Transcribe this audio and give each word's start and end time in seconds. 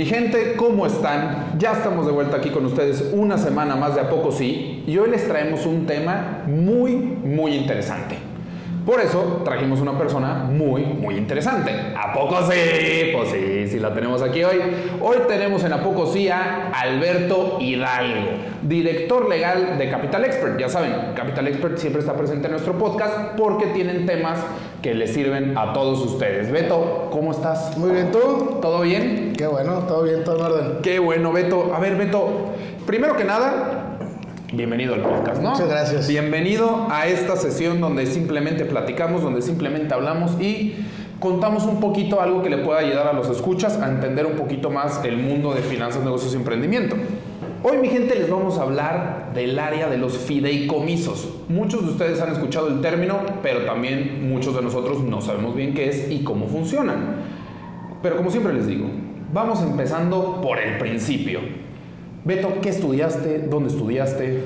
Mi 0.00 0.06
gente, 0.06 0.54
¿cómo 0.56 0.86
están? 0.86 1.58
Ya 1.58 1.72
estamos 1.72 2.06
de 2.06 2.12
vuelta 2.12 2.38
aquí 2.38 2.48
con 2.48 2.64
ustedes 2.64 3.10
una 3.12 3.36
semana 3.36 3.76
más 3.76 3.96
de 3.96 4.00
A 4.00 4.08
Poco 4.08 4.32
Sí 4.32 4.82
y 4.86 4.96
hoy 4.96 5.10
les 5.10 5.28
traemos 5.28 5.66
un 5.66 5.84
tema 5.84 6.42
muy, 6.46 6.92
muy 6.96 7.52
interesante. 7.52 8.29
Por 8.84 9.00
eso 9.00 9.42
trajimos 9.44 9.80
una 9.80 9.98
persona 9.98 10.46
muy, 10.50 10.84
muy 10.84 11.16
interesante. 11.16 11.70
¿A 11.96 12.12
poco 12.12 12.36
sí? 12.50 13.10
Pues 13.14 13.30
sí, 13.30 13.68
sí 13.68 13.78
la 13.78 13.92
tenemos 13.92 14.22
aquí 14.22 14.42
hoy. 14.42 14.58
Hoy 15.00 15.18
tenemos 15.28 15.62
en 15.64 15.72
A 15.72 15.82
poco 15.82 16.06
sí 16.06 16.28
a 16.28 16.70
Alberto 16.72 17.58
Hidalgo, 17.60 18.30
director 18.62 19.28
legal 19.28 19.76
de 19.78 19.90
Capital 19.90 20.24
Expert. 20.24 20.58
Ya 20.58 20.68
saben, 20.68 20.92
Capital 21.14 21.48
Expert 21.48 21.78
siempre 21.78 22.00
está 22.00 22.14
presente 22.14 22.46
en 22.46 22.52
nuestro 22.52 22.78
podcast 22.78 23.34
porque 23.36 23.66
tienen 23.66 24.06
temas 24.06 24.38
que 24.82 24.94
les 24.94 25.12
sirven 25.12 25.56
a 25.58 25.72
todos 25.72 26.00
ustedes. 26.00 26.50
Beto, 26.50 27.08
¿cómo 27.10 27.32
estás? 27.32 27.76
Muy 27.76 27.90
bien, 27.90 28.10
¿tú? 28.10 28.58
¿Todo 28.62 28.80
bien? 28.80 29.34
Qué 29.36 29.46
bueno, 29.46 29.80
todo 29.80 30.04
bien, 30.04 30.24
todo 30.24 30.36
en 30.36 30.52
orden. 30.52 30.82
Qué 30.82 30.98
bueno, 30.98 31.32
Beto. 31.32 31.74
A 31.74 31.80
ver, 31.80 31.96
Beto, 31.96 32.52
primero 32.86 33.16
que 33.16 33.24
nada, 33.24 33.79
bienvenido 34.52 34.94
al 34.94 35.02
podcast, 35.02 35.40
¿no? 35.42 35.50
Muchas 35.50 35.68
gracias. 35.68 36.08
Bienvenido 36.08 36.88
a 36.90 37.06
esta 37.06 37.36
sesión 37.36 37.80
donde 37.80 38.06
simplemente 38.06 38.64
platicamos, 38.64 39.22
donde 39.22 39.42
simplemente 39.42 39.94
hablamos 39.94 40.40
y 40.40 40.74
contamos 41.20 41.64
un 41.64 41.80
poquito 41.80 42.20
algo 42.20 42.42
que 42.42 42.50
le 42.50 42.58
pueda 42.58 42.80
ayudar 42.80 43.06
a 43.06 43.12
los 43.12 43.28
escuchas 43.28 43.78
a 43.78 43.88
entender 43.88 44.26
un 44.26 44.34
poquito 44.34 44.70
más 44.70 45.04
el 45.04 45.18
mundo 45.18 45.54
de 45.54 45.62
finanzas, 45.62 46.02
negocios 46.02 46.32
y 46.32 46.36
emprendimiento. 46.36 46.96
Hoy, 47.62 47.76
mi 47.76 47.88
gente, 47.88 48.14
les 48.14 48.30
vamos 48.30 48.58
a 48.58 48.62
hablar 48.62 49.32
del 49.34 49.58
área 49.58 49.88
de 49.88 49.98
los 49.98 50.16
fideicomisos. 50.16 51.28
Muchos 51.48 51.84
de 51.84 51.92
ustedes 51.92 52.20
han 52.20 52.32
escuchado 52.32 52.68
el 52.68 52.80
término, 52.80 53.18
pero 53.42 53.66
también 53.66 54.30
muchos 54.30 54.56
de 54.56 54.62
nosotros 54.62 55.02
no 55.02 55.20
sabemos 55.20 55.54
bien 55.54 55.74
qué 55.74 55.90
es 55.90 56.10
y 56.10 56.24
cómo 56.24 56.46
funcionan. 56.46 57.16
Pero 58.02 58.16
como 58.16 58.30
siempre 58.30 58.54
les 58.54 58.66
digo, 58.66 58.88
vamos 59.32 59.62
empezando 59.62 60.40
por 60.40 60.58
el 60.58 60.78
principio. 60.78 61.59
Beto, 62.24 62.60
¿qué 62.60 62.68
estudiaste? 62.68 63.46
¿Dónde 63.48 63.70
estudiaste? 63.70 64.40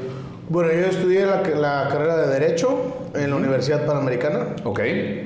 Bueno, 0.48 0.70
yo 0.72 0.86
estudié 0.86 1.26
la, 1.26 1.42
la 1.42 1.88
carrera 1.90 2.16
de 2.16 2.38
Derecho 2.38 3.08
en 3.14 3.30
la 3.30 3.36
Universidad 3.36 3.86
Panamericana 3.86 4.54
Ok, 4.64 4.80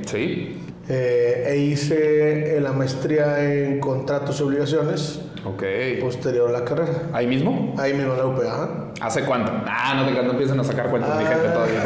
sí. 0.07 0.57
eh, 0.89 1.45
e 1.49 1.57
hice 1.59 2.59
la 2.61 2.73
maestría 2.73 3.43
en 3.45 3.81
Contratos 3.81 4.39
y 4.41 4.45
Obligaciones 4.45 5.21
Ok. 5.45 5.63
posterior 6.01 6.49
a 6.49 6.53
la 6.53 6.65
carrera. 6.65 7.03
¿Ahí 7.13 7.27
mismo? 7.27 7.75
Ahí 7.79 7.93
mismo 7.95 8.13
en 8.13 8.19
la 8.19 8.27
UP, 8.27 8.41
ajá. 8.47 8.69
¿Hace 9.01 9.23
cuánto? 9.25 9.53
Ah, 9.67 9.95
no 9.97 10.07
te 10.07 10.23
no 10.23 10.31
empiecen 10.31 10.59
a 10.61 10.65
sacar 10.65 10.89
cuentas, 10.89 11.19
mi 11.19 11.25
Ah. 11.25 11.29
jefe, 11.29 11.49
todavía. 11.49 11.83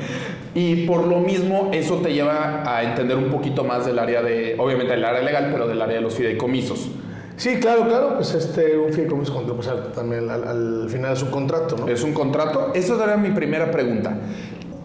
y 0.54 0.86
por 0.86 1.06
lo 1.06 1.18
mismo, 1.18 1.70
eso 1.72 1.96
te 1.96 2.12
lleva 2.12 2.62
a 2.66 2.82
entender 2.84 3.16
un 3.16 3.30
poquito 3.30 3.64
más 3.64 3.86
del 3.86 3.98
área 3.98 4.22
de, 4.22 4.54
obviamente 4.58 4.92
del 4.94 5.04
área 5.04 5.22
legal, 5.22 5.48
pero 5.52 5.66
del 5.66 5.80
área 5.82 5.96
de 5.96 6.02
los 6.02 6.14
fideicomisos. 6.14 6.88
Sí, 7.40 7.58
claro, 7.58 7.86
claro, 7.88 8.16
pues 8.16 8.34
este, 8.34 8.76
un 8.76 8.92
fideicomiso 8.92 9.32
cuando 9.32 9.54
pues, 9.56 9.66
al- 9.68 9.92
también 9.92 10.28
al, 10.28 10.46
al 10.46 10.86
final 10.90 11.14
de 11.14 11.16
su 11.16 11.30
contrato, 11.30 11.74
¿no? 11.78 11.88
¿Es 11.88 12.02
un 12.02 12.12
contrato? 12.12 12.72
Esa 12.74 13.02
era 13.02 13.16
mi 13.16 13.30
primera 13.30 13.70
pregunta. 13.70 14.14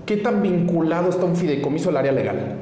¿Qué 0.05 0.15
tan 0.15 0.41
vinculado 0.41 1.09
está 1.09 1.25
un 1.25 1.35
fideicomiso 1.35 1.89
al 1.89 1.97
área 1.97 2.13
legal? 2.13 2.55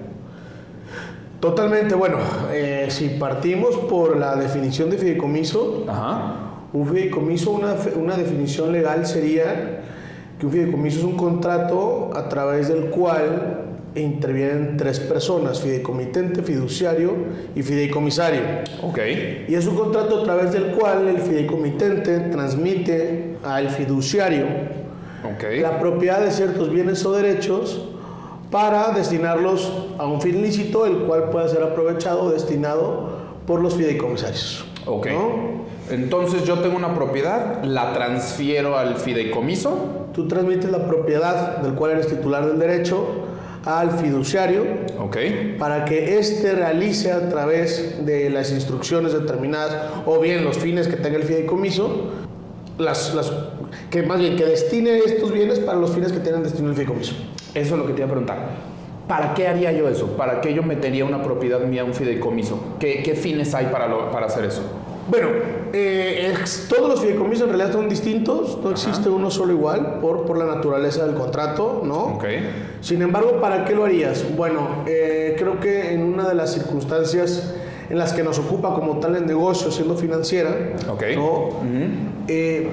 Totalmente, 1.39 1.94
bueno, 1.94 2.17
eh, 2.52 2.88
si 2.89 3.09
partimos 3.09 3.75
por 3.88 4.17
la 4.17 4.36
definición 4.36 4.89
de 4.89 4.97
fideicomiso, 4.97 5.86
Ajá. 5.88 6.39
Un 6.73 6.88
fideicomiso, 6.88 7.52
una, 7.52 7.75
una 7.95 8.17
definición 8.17 8.71
legal 8.71 9.05
sería 9.05 9.81
que 10.39 10.45
un 10.47 10.52
fideicomiso 10.52 10.97
es 10.99 11.03
un 11.05 11.16
contrato 11.17 12.09
a 12.16 12.27
través 12.30 12.67
del 12.67 12.86
cual 12.89 13.62
intervienen 13.95 14.77
tres 14.77 14.99
personas, 14.99 15.61
fideicomitente, 15.61 16.42
fiduciario 16.42 17.14
y 17.55 17.61
fideicomisario. 17.61 18.42
Ok. 18.81 18.99
Y 19.48 19.55
es 19.55 19.67
un 19.67 19.76
contrato 19.76 20.21
a 20.21 20.23
través 20.23 20.52
del 20.52 20.71
cual 20.71 21.08
el 21.08 21.20
fideicomitente 21.20 22.20
transmite 22.32 23.37
al 23.43 23.70
fiduciario 23.70 24.45
la 25.61 25.80
propiedad 25.80 26.21
de 26.21 26.32
ciertos 26.32 26.70
bienes 26.70 27.05
o 27.05 27.14
derechos 27.14 27.89
para 28.52 28.92
destinarlos 28.92 29.71
a 29.98 30.05
un 30.05 30.21
fin 30.21 30.42
lícito, 30.42 30.86
el 30.86 30.98
cual 30.99 31.30
pueda 31.30 31.48
ser 31.48 31.64
aprovechado 31.64 32.23
o 32.23 32.32
destinado 32.32 33.17
por 33.48 33.61
los 33.61 33.76
fideicomisarios. 33.76 34.65
Ok. 34.86 35.08
¿no? 35.08 35.64
Entonces 35.89 36.43
yo 36.43 36.59
tengo 36.59 36.77
una 36.77 36.93
propiedad, 36.93 37.64
la 37.64 37.93
transfiero 37.93 38.77
al 38.77 38.95
fideicomiso. 38.95 40.08
Tú 40.14 40.27
transmites 40.27 40.70
la 40.70 40.87
propiedad 40.87 41.58
del 41.58 41.73
cual 41.73 41.92
eres 41.92 42.08
titular 42.08 42.45
del 42.45 42.59
derecho 42.59 43.23
al 43.66 43.92
fiduciario 43.92 44.66
para 45.58 45.86
que 45.86 46.18
éste 46.20 46.54
realice 46.54 47.12
a 47.12 47.30
través 47.30 48.06
de 48.06 48.30
las 48.30 48.52
instrucciones 48.52 49.14
determinadas 49.14 49.92
o 50.06 50.20
bien 50.20 50.44
los 50.44 50.58
fines 50.58 50.88
que 50.88 50.98
tenga 50.98 51.18
el 51.18 51.24
fideicomiso, 51.24 52.10
las, 52.78 53.14
las- 53.16 53.32
que 53.90 54.04
más 54.04 54.20
bien 54.20 54.36
que 54.36 54.46
destine 54.46 54.98
estos 55.00 55.32
bienes 55.32 55.60
para 55.60 55.78
los 55.80 55.92
fines 55.92 56.12
que 56.12 56.20
tienen 56.20 56.44
destino 56.44 56.70
el 56.70 56.74
fideicomiso. 56.76 57.14
Eso 57.54 57.76
es 57.76 57.80
lo 57.80 57.86
que 57.88 57.94
te 57.94 58.00
iba 58.00 58.08
a 58.08 58.10
preguntar. 58.12 58.38
¿Para 59.08 59.34
qué 59.34 59.48
haría 59.48 59.72
yo 59.72 59.88
eso? 59.90 60.08
¿Para 60.18 60.42
qué 60.42 60.54
yo 60.54 60.64
metería 60.64 61.06
una 61.06 61.22
propiedad 61.22 61.60
mía 61.62 61.82
a 61.82 61.86
un 61.86 61.94
fideicomiso? 61.94 62.60
¿Qué, 62.80 63.02
qué 63.04 63.16
fines 63.16 63.54
hay 63.54 63.68
para, 63.68 63.88
lo- 63.88 64.10
para 64.12 64.26
hacer 64.28 64.45
eso? 64.45 64.62
Bueno, 65.10 65.28
eh, 65.73 66.34
todos 66.70 66.88
los 66.88 67.02
fideicomisos 67.02 67.50
en 67.50 67.58
realidad 67.58 67.73
son 67.73 67.89
distintos, 67.89 68.60
no 68.64 68.70
existe 68.70 69.10
uno 69.10 69.32
solo 69.32 69.54
igual 69.54 70.00
por, 70.00 70.26
por 70.26 70.38
la 70.38 70.45
naturaleza 70.45 71.06
del 71.06 71.16
contrato, 71.16 71.82
¿no? 71.84 72.16
Ok. 72.16 72.26
Sin 72.82 73.02
embargo, 73.02 73.42
¿para 73.42 73.66
qué 73.66 73.73
lo 73.73 73.83
harías? 73.83 74.23
Bueno, 74.36 74.83
eh, 74.86 75.36
creo 75.38 75.60
que 75.60 75.94
en 75.94 76.04
una 76.04 76.30
de 76.30 76.36
las 76.36 76.54
circunstancias 76.54 77.54
en 77.89 77.98
las 77.98 78.14
que 78.14 78.23
nos 78.23 78.39
ocupa 78.39 78.73
como 78.73 79.00
tal 79.00 79.16
el 79.16 79.26
negocio, 79.26 79.72
siendo 79.72 79.95
financiera. 79.95 80.50
¿no? 81.16 81.50
Eh, 82.28 82.70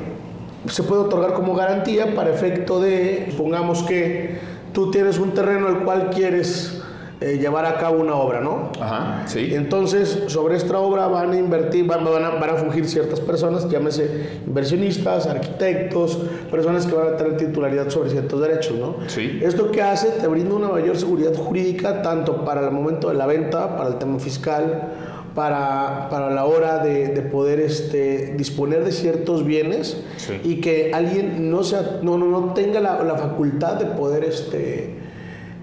se 0.66 0.82
puede 0.82 1.02
otorgar 1.02 1.32
como 1.32 1.54
garantía 1.54 2.14
para 2.14 2.30
efecto 2.30 2.80
de, 2.80 3.28
supongamos 3.30 3.82
que 3.82 4.38
tú 4.72 4.90
tienes 4.90 5.18
un 5.18 5.32
terreno 5.32 5.68
al 5.68 5.84
cual 5.84 6.10
quieres 6.10 6.79
eh, 7.20 7.36
llevar 7.38 7.66
a 7.66 7.76
cabo 7.76 8.00
una 8.00 8.14
obra, 8.14 8.40
¿no? 8.40 8.70
Ajá. 8.80 9.24
Sí. 9.26 9.50
Entonces, 9.54 10.22
sobre 10.28 10.56
esta 10.56 10.78
obra 10.78 11.06
van 11.06 11.32
a 11.32 11.36
invertir, 11.36 11.86
van, 11.86 12.02
van 12.04 12.24
a, 12.24 12.30
van 12.30 12.50
a 12.50 12.54
fungir 12.54 12.88
ciertas 12.88 13.20
personas, 13.20 13.68
llámese 13.68 14.40
inversionistas, 14.46 15.26
arquitectos, 15.26 16.18
personas 16.50 16.86
que 16.86 16.94
van 16.94 17.08
a 17.14 17.16
tener 17.16 17.36
titularidad 17.36 17.90
sobre 17.90 18.10
ciertos 18.10 18.40
derechos, 18.40 18.78
¿no? 18.78 18.96
Sí. 19.08 19.38
Esto 19.42 19.70
que 19.70 19.82
hace 19.82 20.08
te 20.12 20.26
brinda 20.28 20.54
una 20.54 20.68
mayor 20.68 20.96
seguridad 20.96 21.34
jurídica 21.34 22.02
tanto 22.02 22.44
para 22.44 22.62
el 22.64 22.70
momento 22.70 23.08
de 23.08 23.14
la 23.14 23.26
venta, 23.26 23.76
para 23.76 23.90
el 23.90 23.96
tema 23.98 24.18
fiscal, 24.18 24.88
para, 25.34 26.08
para 26.10 26.30
la 26.30 26.44
hora 26.44 26.78
de, 26.78 27.08
de 27.08 27.22
poder 27.22 27.60
este, 27.60 28.34
disponer 28.36 28.82
de 28.84 28.92
ciertos 28.92 29.44
bienes 29.44 30.02
Sí. 30.16 30.40
y 30.44 30.60
que 30.60 30.92
alguien 30.92 31.50
no, 31.50 31.62
sea, 31.64 32.00
no, 32.02 32.18
no, 32.18 32.26
no 32.26 32.52
tenga 32.54 32.80
la, 32.80 33.02
la 33.04 33.16
facultad 33.16 33.74
de 33.74 33.86
poder 33.86 34.24
este, 34.24 34.99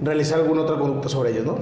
realizar 0.02 0.40
alguna 0.40 0.62
otra 0.62 0.78
conducta 0.78 1.10
sobre 1.10 1.32
ellos, 1.32 1.46
¿no? 1.46 1.58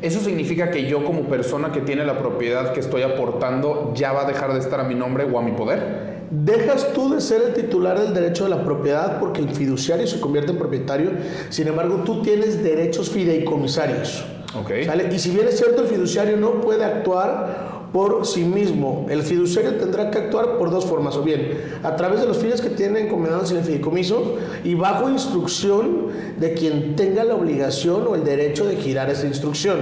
Eso 0.00 0.20
significa 0.20 0.70
que 0.70 0.88
yo 0.88 1.04
como 1.04 1.22
persona 1.22 1.70
que 1.70 1.80
tiene 1.80 2.04
la 2.04 2.18
propiedad 2.18 2.72
que 2.72 2.80
estoy 2.80 3.02
aportando 3.02 3.92
ya 3.94 4.12
va 4.12 4.22
a 4.22 4.24
dejar 4.24 4.52
de 4.52 4.58
estar 4.58 4.80
a 4.80 4.84
mi 4.84 4.94
nombre 4.94 5.24
o 5.32 5.38
a 5.38 5.42
mi 5.42 5.52
poder. 5.52 6.22
Dejas 6.30 6.92
tú 6.92 7.14
de 7.14 7.20
ser 7.20 7.42
el 7.42 7.54
titular 7.54 8.00
del 8.00 8.14
derecho 8.14 8.44
de 8.44 8.50
la 8.50 8.64
propiedad 8.64 9.20
porque 9.20 9.40
el 9.40 9.50
fiduciario 9.50 10.06
se 10.06 10.18
convierte 10.18 10.52
en 10.52 10.58
propietario, 10.58 11.10
sin 11.50 11.68
embargo 11.68 12.02
tú 12.04 12.22
tienes 12.22 12.64
derechos 12.64 13.10
fideicomisarios. 13.10 14.24
Ok. 14.58 14.84
¿sale? 14.84 15.08
Y 15.14 15.18
si 15.18 15.30
bien 15.30 15.46
es 15.46 15.58
cierto, 15.58 15.82
el 15.82 15.88
fiduciario 15.88 16.36
no 16.36 16.60
puede 16.60 16.84
actuar 16.84 17.71
por 17.92 18.26
sí 18.26 18.44
mismo. 18.44 19.06
El 19.10 19.22
fiduciario 19.22 19.74
tendrá 19.76 20.10
que 20.10 20.18
actuar 20.18 20.56
por 20.56 20.70
dos 20.70 20.86
formas, 20.86 21.16
o 21.16 21.22
bien 21.22 21.58
a 21.82 21.94
través 21.96 22.20
de 22.20 22.26
los 22.26 22.38
fines 22.38 22.60
que 22.60 22.70
tiene 22.70 23.00
encomendados 23.00 23.50
en 23.50 23.58
el 23.58 23.64
fideicomiso 23.64 24.36
y 24.64 24.74
bajo 24.74 25.10
instrucción 25.10 26.08
de 26.38 26.54
quien 26.54 26.96
tenga 26.96 27.24
la 27.24 27.34
obligación 27.34 28.06
o 28.06 28.14
el 28.14 28.24
derecho 28.24 28.64
de 28.64 28.76
girar 28.76 29.10
esa 29.10 29.26
instrucción. 29.26 29.78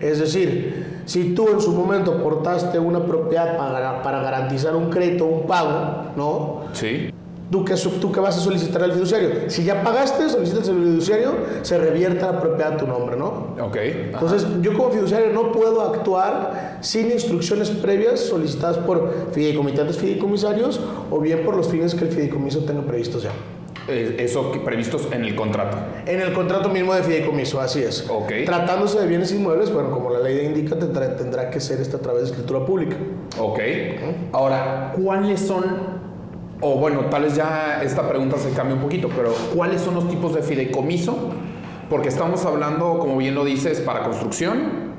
Es 0.00 0.18
decir, 0.18 1.02
si 1.06 1.34
tú 1.34 1.48
en 1.48 1.60
su 1.60 1.72
momento 1.72 2.12
aportaste 2.12 2.78
una 2.78 3.04
propiedad 3.04 3.56
para, 3.56 4.02
para 4.02 4.22
garantizar 4.22 4.74
un 4.74 4.90
crédito 4.90 5.26
un 5.26 5.46
pago, 5.46 6.12
¿no? 6.16 6.64
Sí. 6.72 7.10
¿Tú 7.54 7.64
qué, 7.64 7.76
tú 8.00 8.10
qué 8.10 8.18
vas 8.18 8.36
a 8.36 8.40
solicitar 8.40 8.82
al 8.82 8.90
fiduciario? 8.90 9.48
Si 9.48 9.62
ya 9.62 9.84
pagaste, 9.84 10.28
solicitas 10.28 10.68
al 10.68 10.74
fiduciario, 10.74 11.36
se 11.62 11.78
revierte 11.78 12.20
la 12.22 12.40
propiedad 12.40 12.72
a 12.72 12.76
tu 12.76 12.84
nombre, 12.84 13.16
¿no? 13.16 13.54
Ok. 13.62 13.76
Entonces, 13.76 14.44
yo 14.60 14.76
como 14.76 14.90
fiduciario 14.90 15.32
no 15.32 15.52
puedo 15.52 15.80
actuar 15.82 16.78
sin 16.80 17.12
instrucciones 17.12 17.70
previas 17.70 18.18
solicitadas 18.18 18.78
por 18.78 19.28
fideicomitantes 19.30 19.98
fideicomisarios 19.98 20.80
o 21.12 21.20
bien 21.20 21.44
por 21.44 21.56
los 21.56 21.68
fines 21.68 21.94
que 21.94 22.06
el 22.06 22.10
fideicomiso 22.10 22.64
tenga 22.64 22.82
previstos 22.82 23.22
ya. 23.22 23.30
Eso 23.86 24.50
previstos 24.64 25.08
en 25.12 25.24
el 25.24 25.36
contrato. 25.36 25.76
En 26.06 26.20
el 26.20 26.32
contrato 26.32 26.70
mismo 26.70 26.94
de 26.94 27.02
fideicomiso, 27.02 27.60
así 27.60 27.82
es. 27.82 28.08
Ok. 28.08 28.32
Tratándose 28.46 28.98
de 28.98 29.06
bienes 29.06 29.30
inmuebles, 29.30 29.72
bueno, 29.72 29.90
como 29.90 30.10
la 30.10 30.20
ley 30.20 30.46
indica, 30.46 30.76
tendrá, 30.78 31.14
tendrá 31.16 31.50
que 31.50 31.60
ser 31.60 31.80
esto 31.80 31.98
a 31.98 32.00
través 32.00 32.22
de 32.22 32.30
escritura 32.30 32.64
pública. 32.64 32.96
Ok. 33.38 33.60
Ahora, 34.32 34.94
¿cuáles 34.96 35.40
son, 35.40 35.93
o 36.60 36.76
bueno, 36.76 37.06
tal 37.10 37.24
vez 37.24 37.36
ya 37.36 37.82
esta 37.82 38.08
pregunta 38.08 38.38
se 38.38 38.50
cambia 38.50 38.74
un 38.74 38.82
poquito, 38.82 39.08
pero 39.14 39.34
¿cuáles 39.54 39.80
son 39.80 39.94
los 39.94 40.08
tipos 40.08 40.34
de 40.34 40.42
fideicomiso? 40.42 41.16
Porque 41.90 42.08
estamos 42.08 42.44
hablando, 42.44 42.98
como 42.98 43.16
bien 43.16 43.34
lo 43.34 43.44
dices, 43.44 43.80
para 43.80 44.02
construcción, 44.02 44.94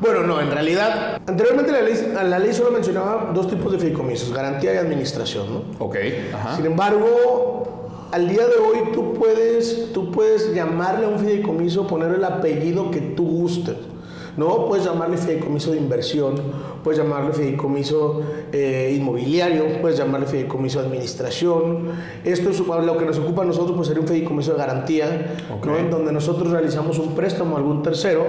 Bueno, 0.00 0.24
no, 0.24 0.40
en 0.40 0.50
realidad, 0.50 1.20
anteriormente 1.26 1.72
la 1.72 1.80
ley, 1.80 2.12
la 2.12 2.38
ley 2.38 2.52
solo 2.52 2.70
mencionaba 2.70 3.30
dos 3.32 3.48
tipos 3.48 3.72
de 3.72 3.78
fideicomisos, 3.78 4.32
garantía 4.32 4.74
y 4.74 4.76
administración, 4.76 5.46
¿no? 5.52 5.62
Ok, 5.78 5.96
ajá. 6.34 6.56
Sin 6.56 6.66
embargo, 6.66 7.88
al 8.12 8.28
día 8.28 8.46
de 8.46 8.56
hoy 8.56 8.92
tú 8.92 9.14
puedes, 9.14 9.92
tú 9.92 10.10
puedes 10.10 10.54
llamarle 10.54 11.06
a 11.06 11.08
un 11.08 11.18
fideicomiso, 11.18 11.86
poner 11.86 12.12
el 12.12 12.24
apellido 12.24 12.90
que 12.90 13.00
tú 13.00 13.24
gustes. 13.26 13.76
¿No? 14.36 14.66
Puedes 14.66 14.84
llamarle 14.84 15.16
fideicomiso 15.16 15.70
de 15.72 15.78
inversión, 15.78 16.34
puedes 16.84 16.98
llamarle 16.98 17.32
fideicomiso 17.32 18.22
eh, 18.52 18.94
inmobiliario, 18.96 19.80
puedes 19.80 19.98
llamarle 19.98 20.26
fideicomiso 20.26 20.80
de 20.80 20.86
administración. 20.86 21.88
Esto 22.24 22.50
es 22.50 22.60
lo 22.60 22.96
que 22.96 23.04
nos 23.04 23.18
ocupa 23.18 23.42
a 23.42 23.44
nosotros, 23.44 23.76
pues 23.76 23.88
sería 23.88 24.02
un 24.02 24.08
fideicomiso 24.08 24.52
de 24.52 24.58
garantía, 24.58 25.36
¿no? 25.64 25.76
En 25.76 25.90
donde 25.90 26.12
nosotros 26.12 26.50
realizamos 26.50 26.98
un 26.98 27.14
préstamo 27.14 27.56
a 27.56 27.58
algún 27.58 27.82
tercero 27.82 28.26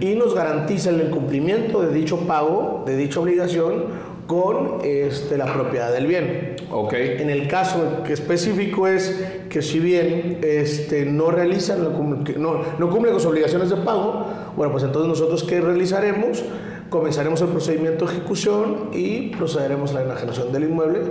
y 0.00 0.14
nos 0.14 0.34
garantiza 0.34 0.90
el 0.90 1.10
cumplimiento 1.10 1.80
de 1.82 1.92
dicho 1.92 2.18
pago, 2.26 2.82
de 2.86 2.96
dicha 2.96 3.20
obligación, 3.20 4.14
con 4.26 4.78
este, 4.84 5.36
la 5.36 5.52
propiedad 5.52 5.92
del 5.92 6.06
bien. 6.06 6.53
Okay. 6.76 7.18
En 7.20 7.30
el 7.30 7.46
caso 7.46 8.02
que 8.04 8.12
específico 8.12 8.88
es 8.88 9.24
que 9.48 9.62
si 9.62 9.78
bien 9.78 10.40
este, 10.42 11.04
no 11.04 11.30
realizan, 11.30 11.84
no, 11.84 12.62
no 12.78 12.90
cumple 12.90 13.12
con 13.12 13.20
sus 13.20 13.30
obligaciones 13.30 13.70
de 13.70 13.76
pago, 13.76 14.26
bueno, 14.56 14.72
pues 14.72 14.82
entonces 14.82 15.08
nosotros 15.08 15.44
¿qué 15.44 15.60
realizaremos? 15.60 16.42
Comenzaremos 16.90 17.40
el 17.42 17.48
procedimiento 17.50 18.06
de 18.06 18.14
ejecución 18.14 18.90
y 18.92 19.28
procederemos 19.36 19.92
a 19.92 19.94
la 19.94 20.02
enajenación 20.02 20.50
del 20.52 20.64
inmueble 20.64 21.02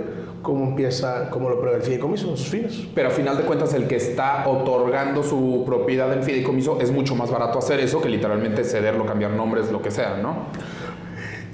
como 0.42 0.66
empieza, 0.66 1.30
como 1.30 1.48
lo 1.48 1.58
prevé 1.58 1.76
el 1.76 1.82
fideicomiso 1.82 2.28
en 2.28 2.36
sus 2.36 2.48
fines. 2.48 2.82
Pero 2.94 3.08
a 3.08 3.10
final 3.10 3.38
de 3.38 3.44
cuentas 3.44 3.72
el 3.72 3.88
que 3.88 3.96
está 3.96 4.46
otorgando 4.46 5.22
su 5.22 5.62
propiedad 5.64 6.12
en 6.12 6.22
fideicomiso 6.22 6.78
es 6.82 6.90
mucho 6.92 7.14
más 7.14 7.30
barato 7.30 7.58
hacer 7.58 7.80
eso 7.80 8.02
que 8.02 8.10
literalmente 8.10 8.64
cederlo, 8.64 9.06
cambiar 9.06 9.30
nombres, 9.30 9.72
lo 9.72 9.80
que 9.80 9.90
sea, 9.90 10.18
¿no? 10.18 10.48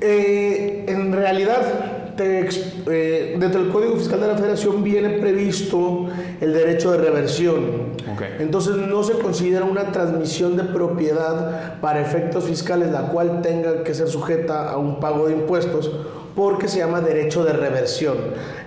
Eh, 0.00 0.86
en 0.88 1.12
realidad, 1.12 1.99
eh, 2.20 3.36
dentro 3.38 3.62
del 3.62 3.72
Código 3.72 3.96
Fiscal 3.96 4.20
de 4.20 4.28
la 4.28 4.36
Federación 4.36 4.82
viene 4.82 5.18
previsto 5.18 6.08
el 6.40 6.52
derecho 6.52 6.92
de 6.92 6.98
reversión. 6.98 7.90
Entonces 8.38 8.76
no 8.76 9.02
se 9.02 9.14
considera 9.14 9.64
una 9.64 9.92
transmisión 9.92 10.56
de 10.56 10.64
propiedad 10.64 11.80
para 11.80 12.00
efectos 12.00 12.44
fiscales 12.44 12.90
la 12.90 13.08
cual 13.08 13.40
tenga 13.42 13.82
que 13.82 13.94
ser 13.94 14.08
sujeta 14.08 14.70
a 14.70 14.76
un 14.76 15.00
pago 15.00 15.26
de 15.26 15.34
impuestos 15.34 15.90
porque 16.34 16.68
se 16.68 16.78
llama 16.78 17.00
derecho 17.00 17.44
de 17.44 17.52
reversión. 17.52 18.16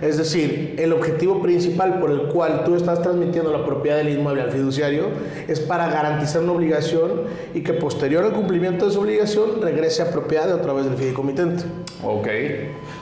Es 0.00 0.18
decir, 0.18 0.76
el 0.78 0.92
objetivo 0.92 1.42
principal 1.42 1.98
por 1.98 2.10
el 2.10 2.22
cual 2.28 2.64
tú 2.64 2.74
estás 2.74 3.02
transmitiendo 3.02 3.52
la 3.52 3.64
propiedad 3.64 3.96
del 3.96 4.10
inmueble 4.10 4.42
al 4.42 4.50
fiduciario 4.50 5.06
es 5.48 5.60
para 5.60 5.88
garantizar 5.88 6.42
una 6.42 6.52
obligación 6.52 7.22
y 7.54 7.62
que 7.62 7.72
posterior 7.72 8.24
al 8.24 8.32
cumplimiento 8.32 8.84
de 8.84 8.90
esa 8.90 9.00
obligación 9.00 9.62
regrese 9.62 10.02
a 10.02 10.10
propiedad 10.10 10.52
a 10.52 10.60
través 10.60 10.84
del 10.84 10.96
fideicomitente. 10.96 11.64
Ok. 12.04 12.28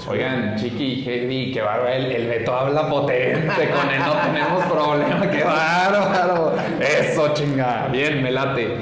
Oigan, 0.08 0.56
Chiqui, 0.56 1.02
Heavy, 1.04 1.52
qué 1.52 1.60
bárbaro. 1.60 1.88
El, 1.88 2.12
el 2.12 2.26
Beto 2.28 2.52
habla 2.54 2.88
potente, 2.88 3.70
con 3.70 3.90
él 3.90 4.00
no 4.00 4.12
tenemos 4.14 4.64
problema. 4.64 5.30
Qué 5.30 5.44
bárbaro. 5.44 6.52
Eso, 6.80 7.32
chinga. 7.34 7.88
Bien, 7.90 8.22
me 8.22 8.30
late. 8.30 8.76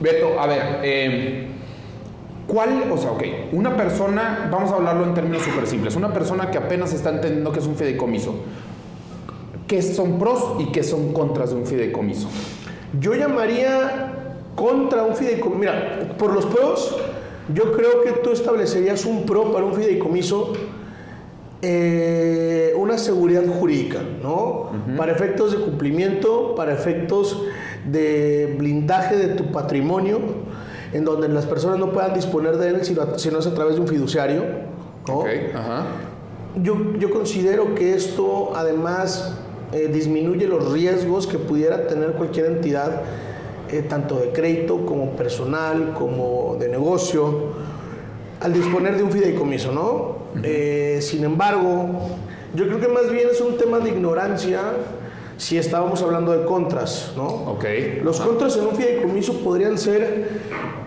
Beto, 0.00 0.38
a 0.38 0.46
ver, 0.46 0.80
eh, 0.82 1.48
¿Cuál, 2.46 2.84
o 2.90 2.98
sea, 2.98 3.12
ok, 3.12 3.22
una 3.52 3.74
persona, 3.74 4.48
vamos 4.50 4.70
a 4.70 4.74
hablarlo 4.74 5.04
en 5.04 5.14
términos 5.14 5.42
súper 5.42 5.66
simples, 5.66 5.96
una 5.96 6.12
persona 6.12 6.50
que 6.50 6.58
apenas 6.58 6.92
está 6.92 7.08
entendiendo 7.08 7.50
que 7.52 7.60
es 7.60 7.66
un 7.66 7.74
fideicomiso, 7.74 8.34
¿qué 9.66 9.80
son 9.80 10.18
pros 10.18 10.56
y 10.58 10.66
qué 10.66 10.82
son 10.82 11.14
contras 11.14 11.50
de 11.50 11.56
un 11.56 11.66
fideicomiso? 11.66 12.28
Yo 13.00 13.14
llamaría 13.14 14.12
contra 14.54 15.04
un 15.04 15.16
fideicomiso, 15.16 15.58
mira, 15.58 16.14
por 16.18 16.34
los 16.34 16.44
pros, 16.44 16.94
yo 17.52 17.72
creo 17.72 18.02
que 18.02 18.12
tú 18.22 18.30
establecerías 18.30 19.04
un 19.04 19.26
pro 19.26 19.52
para 19.52 19.64
un 19.64 19.74
fideicomiso, 19.74 20.54
eh, 21.60 22.72
una 22.76 22.96
seguridad 22.98 23.44
jurídica, 23.46 24.00
¿no? 24.22 24.70
Para 24.96 25.12
efectos 25.12 25.52
de 25.52 25.58
cumplimiento, 25.58 26.54
para 26.54 26.72
efectos 26.72 27.42
de 27.90 28.54
blindaje 28.58 29.16
de 29.16 29.28
tu 29.34 29.50
patrimonio, 29.50 30.20
en 30.92 31.04
donde 31.04 31.28
las 31.28 31.44
personas 31.44 31.78
no 31.78 31.92
puedan 31.92 32.14
disponer 32.14 32.56
de 32.56 32.68
él 32.68 32.84
sino, 32.84 33.18
sino 33.18 33.38
es 33.38 33.46
a 33.46 33.54
través 33.54 33.74
de 33.74 33.80
un 33.80 33.88
fiduciario. 33.88 34.44
Yo, 36.62 36.76
yo, 36.98 37.10
considero 37.10 37.74
que 37.74 37.94
esto 37.94 38.52
además 38.54 39.36
eh, 39.72 39.90
disminuye 39.92 40.46
los 40.46 40.72
riesgos 40.72 41.26
que 41.26 41.36
pudiera 41.36 41.88
tener 41.88 42.12
cualquier 42.12 42.46
entidad, 42.46 43.02
eh, 43.74 43.82
tanto 43.82 44.20
de 44.20 44.30
crédito 44.30 44.86
como 44.86 45.16
personal, 45.16 45.94
como 45.98 46.56
de 46.60 46.68
negocio, 46.68 47.52
al 48.40 48.52
disponer 48.52 48.96
de 48.96 49.02
un 49.02 49.10
fideicomiso, 49.10 49.72
¿no? 49.72 50.16
Eh, 50.44 51.00
sin 51.00 51.24
embargo, 51.24 51.88
yo 52.54 52.66
creo 52.66 52.78
que 52.78 52.86
más 52.86 53.10
bien 53.10 53.28
es 53.32 53.40
un 53.40 53.56
tema 53.56 53.80
de 53.80 53.90
ignorancia 53.90 54.60
si 55.38 55.58
estábamos 55.58 56.02
hablando 56.02 56.30
de 56.30 56.44
contras, 56.44 57.14
¿no? 57.16 57.26
Ok. 57.26 57.64
Los 58.04 58.20
contras 58.20 58.56
en 58.56 58.66
un 58.66 58.76
fideicomiso 58.76 59.40
podrían 59.40 59.76
ser 59.76 60.28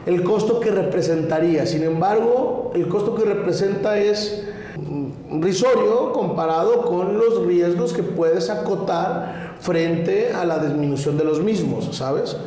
el 0.06 0.24
costo 0.24 0.62
que 0.62 0.72
representaría. 0.72 1.66
Sin 1.66 1.84
embargo, 1.84 2.72
el 2.74 2.88
costo 2.88 3.16
que 3.16 3.26
representa 3.26 4.00
es 4.00 4.46
risorio 5.30 6.14
comparado 6.14 6.84
con 6.84 7.18
los 7.18 7.46
riesgos 7.46 7.92
que 7.92 8.04
puedes 8.04 8.50
acotar 8.50 9.56
frente 9.60 10.32
a 10.34 10.46
la 10.46 10.60
disminución 10.60 11.18
de 11.18 11.26
los 11.26 11.42
mismos, 11.42 11.90
¿sabes? 11.92 12.38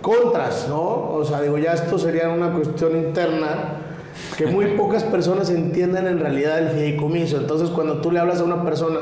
Contras, 0.00 0.66
¿no? 0.68 1.10
O 1.12 1.24
sea, 1.24 1.40
digo, 1.40 1.58
ya 1.58 1.72
esto 1.72 1.98
sería 1.98 2.28
una 2.28 2.52
cuestión 2.52 2.96
interna 2.96 3.86
que 4.36 4.46
muy 4.46 4.66
pocas 4.76 5.04
personas 5.04 5.50
entienden 5.50 6.06
en 6.06 6.20
realidad 6.20 6.58
el 6.58 6.70
fideicomiso. 6.70 7.38
Entonces, 7.38 7.70
cuando 7.70 8.00
tú 8.00 8.10
le 8.10 8.20
hablas 8.20 8.40
a 8.40 8.44
una 8.44 8.64
persona 8.64 8.98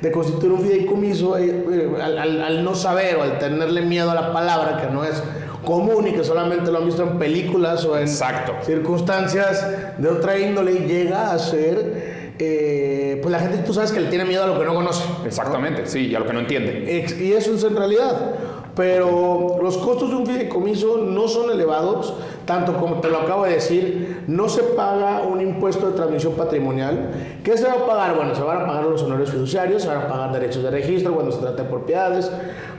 de 0.00 0.10
constituir 0.10 0.52
un 0.52 0.60
fideicomiso, 0.60 1.38
eh, 1.38 1.64
eh, 1.70 2.02
al, 2.02 2.64
no 2.64 2.74
saber 2.74 3.16
o 3.16 3.22
al 3.22 3.38
tenerle 3.38 3.82
miedo 3.82 4.10
a 4.10 4.14
la 4.14 4.32
palabra, 4.32 4.80
que 4.80 4.92
no 4.92 5.04
es 5.04 5.22
común 5.64 6.08
y 6.08 6.12
que 6.12 6.24
solamente 6.24 6.72
lo 6.72 6.78
han 6.78 6.86
visto 6.86 7.04
en 7.04 7.18
películas 7.18 7.84
o 7.84 7.96
en 7.96 8.08
circunstancias 8.08 9.64
de 9.96 10.08
otra 10.08 10.38
índole, 10.38 10.72
llega 10.72 11.32
a 11.32 11.38
ser, 11.38 12.34
eh, 12.38 13.20
pues 13.22 13.30
la 13.30 13.38
gente, 13.38 13.58
tú 13.58 13.72
sabes 13.72 13.92
que 13.92 14.00
le 14.00 14.08
tiene 14.08 14.24
miedo 14.24 14.42
a 14.42 14.48
lo 14.48 14.58
que 14.58 14.64
no 14.64 14.74
conoce. 14.74 15.04
Exactamente, 15.24 15.86
sí, 15.86 16.08
y 16.08 16.14
a 16.16 16.18
lo 16.18 16.26
que 16.26 16.32
no 16.32 16.40
entiende. 16.40 17.06
Y 17.20 17.32
eso 17.32 17.54
es 17.54 17.62
en 17.62 17.76
realidad. 17.76 18.34
Pero 18.74 19.58
los 19.60 19.76
costos 19.76 20.10
de 20.10 20.16
un 20.16 20.26
fideicomiso 20.26 20.98
no 20.98 21.28
son 21.28 21.50
elevados, 21.50 22.14
tanto 22.44 22.74
como 22.74 22.96
te 23.00 23.08
lo 23.08 23.18
acabo 23.18 23.44
de 23.44 23.54
decir, 23.54 24.24
no 24.26 24.48
se 24.48 24.62
paga 24.62 25.22
un 25.22 25.40
impuesto 25.40 25.90
de 25.90 25.96
transmisión 25.96 26.34
patrimonial. 26.34 27.10
¿Qué 27.44 27.56
se 27.56 27.66
va 27.66 27.74
a 27.74 27.86
pagar? 27.86 28.16
Bueno, 28.16 28.34
se 28.34 28.42
van 28.42 28.62
a 28.62 28.66
pagar 28.66 28.84
los 28.84 29.02
honores 29.02 29.30
fiduciarios, 29.30 29.82
se 29.82 29.88
van 29.88 29.98
a 29.98 30.08
pagar 30.08 30.32
derechos 30.32 30.62
de 30.62 30.70
registro 30.70 31.14
cuando 31.14 31.32
se 31.32 31.40
trata 31.40 31.62
de 31.62 31.68
propiedades, 31.68 32.30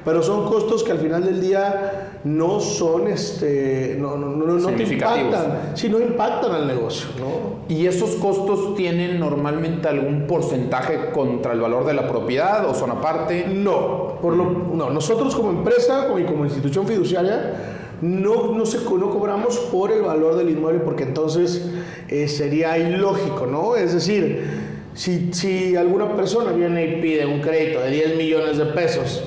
pero 0.03 0.22
son 0.22 0.46
costos 0.46 0.84
que 0.84 0.91
al 0.91 1.00
final 1.00 1.24
del 1.24 1.39
día 1.39 2.20
no 2.25 2.60
son, 2.60 3.08
este, 3.08 3.98
no, 4.00 4.17
no, 4.17 4.27
no, 4.27 4.46
no 4.46 4.70
te 4.70 4.84
impactan, 4.84 5.72
sí, 5.75 5.89
no 5.89 6.00
impactan 6.00 6.51
al 6.51 6.67
negocio. 6.67 7.08
¿no? 7.20 7.74
¿Y 7.74 7.88
esos 7.88 8.12
costos 8.15 8.75
tienen 8.75 9.20
normalmente 9.20 9.88
algún 9.88 10.27
porcentaje 10.27 11.12
contra 11.12 11.53
el 11.53 11.62
valor 11.62 11.86
de 11.86 11.93
la 11.93 12.08
propiedad 12.08 12.70
o 12.70 12.74
son 12.74 12.91
aparte? 12.91 13.48
No, 13.48 14.17
por 14.22 14.36
lo, 14.36 14.46
no 14.46 14.89
nosotros 14.89 15.36
como 15.36 15.51
empresa 15.51 16.08
y 16.20 16.24
como 16.24 16.46
institución 16.46 16.86
fiduciaria 16.86 17.82
no, 18.03 18.53
no, 18.53 18.65
se, 18.65 18.79
no 18.79 19.10
cobramos 19.10 19.57
por 19.72 19.91
el 19.91 20.01
valor 20.01 20.36
del 20.36 20.50
inmueble 20.50 20.81
porque 20.81 21.03
entonces 21.03 21.69
eh, 22.10 22.27
sería 22.27 22.77
ilógico, 22.77 23.48
¿no? 23.48 23.77
Es 23.77 23.93
decir, 23.93 24.43
si, 24.93 25.33
si 25.33 25.77
alguna 25.77 26.13
persona 26.13 26.51
viene 26.51 26.86
y 26.86 27.01
pide 27.01 27.25
un 27.25 27.39
crédito 27.39 27.79
de 27.79 27.91
10 27.91 28.17
millones 28.17 28.57
de 28.57 28.65
pesos, 28.65 29.24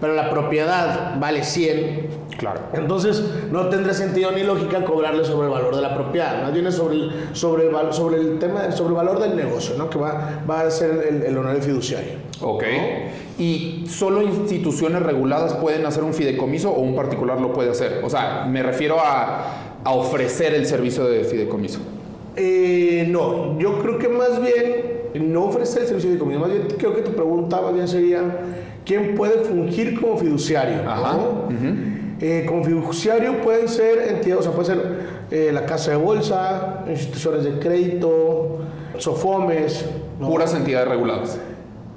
pero 0.00 0.14
la 0.14 0.30
propiedad 0.30 1.18
vale 1.18 1.44
100, 1.44 2.20
Claro. 2.40 2.60
Entonces 2.72 3.22
no 3.50 3.68
tendría 3.68 3.92
sentido 3.92 4.32
ni 4.32 4.42
lógica 4.42 4.82
cobrarle 4.82 5.26
sobre 5.26 5.48
el 5.48 5.52
valor 5.52 5.76
de 5.76 5.82
la 5.82 5.94
propiedad, 5.94 6.42
más 6.42 6.54
bien 6.54 6.72
sobre 6.72 6.94
el, 6.94 7.12
sobre 7.34 7.64
sobre 7.92 8.16
el 8.16 8.38
tema, 8.38 8.72
sobre 8.72 8.90
el 8.90 8.96
valor 8.96 9.20
del 9.20 9.36
negocio, 9.36 9.76
¿no? 9.76 9.90
que 9.90 9.98
va, 9.98 10.42
va 10.48 10.62
a 10.62 10.70
ser 10.70 11.06
el, 11.06 11.22
el 11.22 11.36
honorario 11.36 11.62
fiduciario. 11.62 12.12
Ok. 12.40 12.64
¿Y 13.38 13.84
solo 13.88 14.22
instituciones 14.22 15.02
reguladas 15.02 15.52
pueden 15.54 15.84
hacer 15.84 16.02
un 16.02 16.14
fideicomiso 16.14 16.70
o 16.70 16.80
un 16.80 16.94
particular 16.96 17.38
lo 17.38 17.52
puede 17.52 17.70
hacer? 17.70 18.00
O 18.02 18.08
sea, 18.08 18.46
me 18.48 18.62
refiero 18.62 18.98
a, 18.98 19.80
a 19.84 19.92
ofrecer 19.92 20.54
el 20.54 20.64
servicio 20.64 21.04
de 21.04 21.24
fideicomiso. 21.24 21.80
Eh, 22.36 23.06
no, 23.08 23.58
yo 23.58 23.78
creo 23.80 23.98
que 23.98 24.08
más 24.08 24.40
bien 24.40 25.00
no 25.14 25.44
ofrecer 25.44 25.82
el 25.82 25.88
servicio 25.88 26.10
de 26.10 26.16
fideicomiso, 26.16 26.40
más 26.40 26.50
bien 26.50 26.68
creo 26.78 26.94
que 26.94 27.02
tu 27.02 27.12
pregunta 27.12 27.60
más 27.60 27.74
bien 27.74 27.88
sería 27.88 28.22
¿quién 28.84 29.14
puede 29.14 29.44
fungir 29.44 30.00
como 30.00 30.16
fiduciario? 30.16 30.88
Ajá. 30.88 31.18
Eh, 32.20 32.44
como 32.46 32.62
fiduciario 32.62 33.40
pueden 33.40 33.66
ser 33.66 34.08
entidades, 34.08 34.40
o 34.40 34.42
sea, 34.42 34.52
puede 34.52 34.66
ser 34.66 35.20
eh, 35.30 35.50
la 35.52 35.64
casa 35.64 35.92
de 35.92 35.96
bolsa, 35.96 36.84
instituciones 36.88 37.44
de 37.44 37.58
crédito, 37.58 38.58
sofomes. 38.98 39.86
Puras 40.20 40.54
entidades 40.54 40.88
reguladas. 40.88 41.38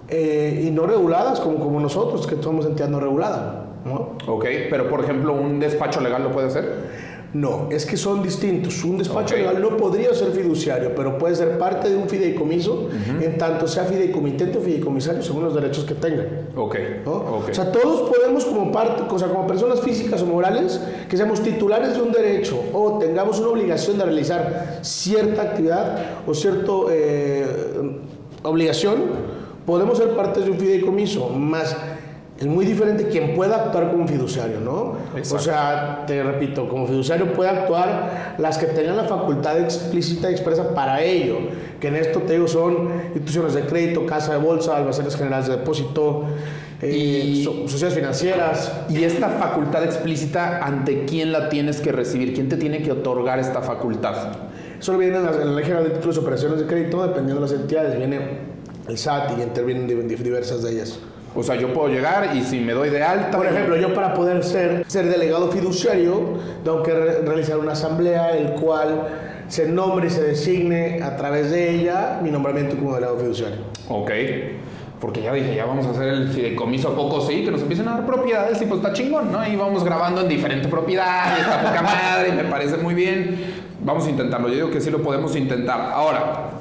Eh, 0.08 0.63
y 0.66 0.72
no 0.72 0.86
reguladas 0.86 1.42
como, 1.42 1.60
como 1.60 1.80
nosotros, 1.80 2.25
que 2.25 2.42
somos 2.42 2.66
entidad 2.66 2.88
no 2.88 3.02
regulada. 3.02 3.66
¿no? 3.84 4.16
Ok, 4.28 4.46
pero 4.70 4.90
por 4.90 5.04
ejemplo, 5.04 5.34
¿un 5.34 5.60
despacho 5.60 6.00
legal 6.00 6.24
lo 6.24 6.32
puede 6.32 6.48
hacer? 6.48 7.12
No, 7.34 7.68
es 7.72 7.86
que 7.86 7.98
son 7.98 8.22
distintos. 8.22 8.84
Un 8.84 9.00
despacho 9.00 9.36
legal 9.36 9.60
no 9.60 9.75
podría 9.75 10.13
ser 10.13 10.32
fiduciario, 10.32 10.94
pero 10.96 11.18
puede 11.18 11.36
ser 11.36 11.58
parte 11.58 11.90
de 11.90 11.96
un 11.96 12.08
fideicomiso, 12.08 12.90
en 13.22 13.38
tanto 13.38 13.68
sea 13.68 13.86
fideicomitente 13.86 14.60
o 14.60 14.62
fideicomisario 14.62 15.22
según 15.24 15.44
los 15.44 15.56
derechos 15.56 15.84
que 15.84 15.96
tengan. 15.96 16.28
Ok. 16.56 16.75
¿no? 17.06 17.12
ok. 17.12 17.50
O 17.50 17.54
sea, 17.54 17.72
todos 17.72 18.10
podemos 18.10 18.46
como 18.46 18.72
parte, 18.72 19.04
o 19.10 19.20
sea, 19.20 19.30
como 19.30 19.48
personas 19.48 19.82
físicas 19.82 20.22
o 20.22 20.28
morales, 20.28 20.80
que 21.10 21.18
seamos 21.18 21.42
titulares 21.42 21.96
de 21.96 22.02
un 22.02 22.12
derecho 22.12 22.60
o 22.72 23.00
tengamos 23.00 23.40
una 23.40 23.50
obligación 23.50 23.98
de 23.98 24.06
realizar 24.06 24.80
cierta 24.82 25.42
actividad 25.42 26.22
o 26.28 26.36
cierta 26.36 26.72
obligación, 28.44 28.98
podemos 29.66 29.98
ser 29.98 30.10
partes 30.10 30.46
de 30.46 30.52
un 30.52 30.58
fideicomiso, 30.60 31.30
más 31.30 31.75
es 32.40 32.48
muy 32.48 32.66
diferente 32.66 33.08
quien 33.10 33.36
pueda 33.36 33.56
actuar 33.66 33.92
como 33.92 34.08
fiduciario, 34.08 34.60
¿no? 34.60 34.96
Exacto. 35.16 35.36
O 35.36 35.40
sea, 35.40 36.04
te 36.08 36.22
repito, 36.24 36.68
como 36.68 36.88
fiduciario 36.88 37.32
puede 37.34 37.50
actuar 37.52 38.36
las 38.40 38.58
que 38.58 38.66
tengan 38.66 38.98
la 38.98 39.04
facultad 39.06 39.60
explícita 39.60 40.30
y 40.30 40.34
expresa 40.34 40.74
para 40.74 41.02
ello, 41.04 41.38
que 41.80 41.90
en 41.90 41.96
esto 41.96 42.22
te 42.22 42.34
digo 42.34 42.48
son 42.48 42.90
instituciones 43.13 43.54
de 43.54 43.62
crédito, 43.62 44.06
casa 44.06 44.34
de 44.34 44.40
bolsa, 44.40 44.75
almacenes 44.78 45.16
generales 45.16 45.48
de 45.48 45.58
depósito, 45.58 46.24
eh, 46.82 46.90
Y- 46.90 47.44
so- 47.46 47.68
sociedades 47.68 47.94
financieras. 47.98 48.72
Y 48.90 49.04
esta 49.04 49.30
facultad 49.30 49.84
explícita, 49.86 50.58
¿ante 50.66 51.06
quién 51.06 51.32
la 51.32 51.48
tienes 51.50 51.80
que 51.80 51.92
recibir? 51.94 52.34
¿Quién 52.34 52.50
te 52.50 52.58
tiene 52.58 52.82
que 52.82 52.92
otorgar 52.92 53.40
esta 53.40 53.62
facultad? 53.62 54.16
Eso 54.80 54.98
viene 54.98 55.18
en 55.18 55.24
la, 55.25 55.32
en 55.32 55.46
la 55.48 55.54
Ley 55.54 55.63
General 55.63 55.86
de 55.86 55.92
Títulos 55.92 56.18
y 56.18 56.20
Operaciones 56.20 56.60
de 56.60 56.66
Crédito, 56.66 57.02
dependiendo 57.04 57.36
de 57.36 57.42
las 57.42 57.54
entidades, 57.58 57.96
viene 57.98 58.20
el 58.90 58.98
SAT 58.98 59.38
y 59.38 59.42
intervienen 59.44 59.88
di- 59.88 59.94
di- 59.96 60.16
diversas 60.22 60.62
de 60.63 60.72
ellas. 60.74 61.00
O 61.36 61.42
sea, 61.44 61.56
yo 61.56 61.74
puedo 61.74 61.88
llegar 61.88 62.36
y 62.36 62.42
si 62.44 62.60
me 62.60 62.74
doy 62.74 62.90
de 62.90 63.02
alta. 63.04 63.38
Por 63.38 63.48
ejemplo, 63.48 63.75
yo 63.75 63.94
para 63.94 64.13
poder 64.13 64.44
ser, 64.44 64.84
ser 64.88 65.08
delegado 65.10 65.52
fiduciario, 65.52 66.22
tengo 66.63 66.84
que 66.84 66.94
re- 66.94 67.22
realizar 67.24 67.58
una 67.58 67.72
asamblea, 67.72 68.38
el 68.38 68.52
cual 68.52 69.08
se 69.48 69.68
nombre 69.68 70.08
y 70.08 70.10
se 70.10 70.24
designe 70.24 71.02
a 71.02 71.16
través 71.18 71.50
de 71.52 71.72
ella 71.72 72.20
mi 72.22 72.30
nombramiento 72.32 72.75
como 72.75 72.94
delegado 72.94 73.18
fiduciario. 73.18 73.58
Ok. 73.90 74.12
Porque 75.00 75.22
ya 75.22 75.34
dije, 75.34 75.56
ya 75.56 75.66
vamos 75.66 75.86
a 75.86 75.90
hacer 75.90 76.08
el 76.08 76.30
fideicomiso 76.30 76.90
a 76.90 76.96
poco, 76.96 77.20
sí, 77.20 77.44
que 77.44 77.52
nos 77.52 77.62
empiecen 77.62 77.88
a 77.90 77.96
dar 77.96 78.06
propiedades 78.06 78.62
y 78.62 78.66
pues 78.66 78.80
está 78.80 78.94
chingón, 78.94 79.34
¿no? 79.34 79.46
Y 79.46 79.56
vamos 79.58 79.84
grabando 79.84 80.22
en 80.22 80.30
diferentes 80.30 80.68
propiedades, 80.70 81.40
está 81.42 81.62
poca 81.62 81.82
madre, 81.82 82.32
me 82.32 82.44
parece 82.46 82.78
muy 82.78 82.94
bien. 82.94 83.63
Vamos 83.82 84.06
a 84.08 84.10
intentarlo, 84.12 84.48
yo 84.48 84.54
digo 84.56 84.70
que 84.72 84.80
sí 84.80 84.90
lo 84.90 85.00
podemos 85.02 85.36
intentar. 85.36 85.92
Ahora, 85.94 86.52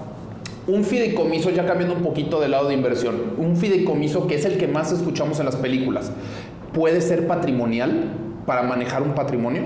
un 0.66 0.84
fideicomiso, 0.84 1.50
ya 1.50 1.66
cambiando 1.66 1.94
un 1.94 2.02
poquito 2.02 2.40
del 2.40 2.52
lado 2.52 2.68
de 2.68 2.74
inversión, 2.74 3.16
un 3.38 3.56
fideicomiso 3.56 4.26
que 4.26 4.36
es 4.36 4.44
el 4.44 4.58
que 4.58 4.68
más 4.68 4.92
escuchamos 4.92 5.40
en 5.40 5.46
las 5.46 5.56
películas, 5.56 6.12
¿puede 6.72 7.00
ser 7.00 7.26
patrimonial 7.26 8.10
para 8.46 8.62
manejar 8.62 9.02
un 9.02 9.14
patrimonio? 9.14 9.62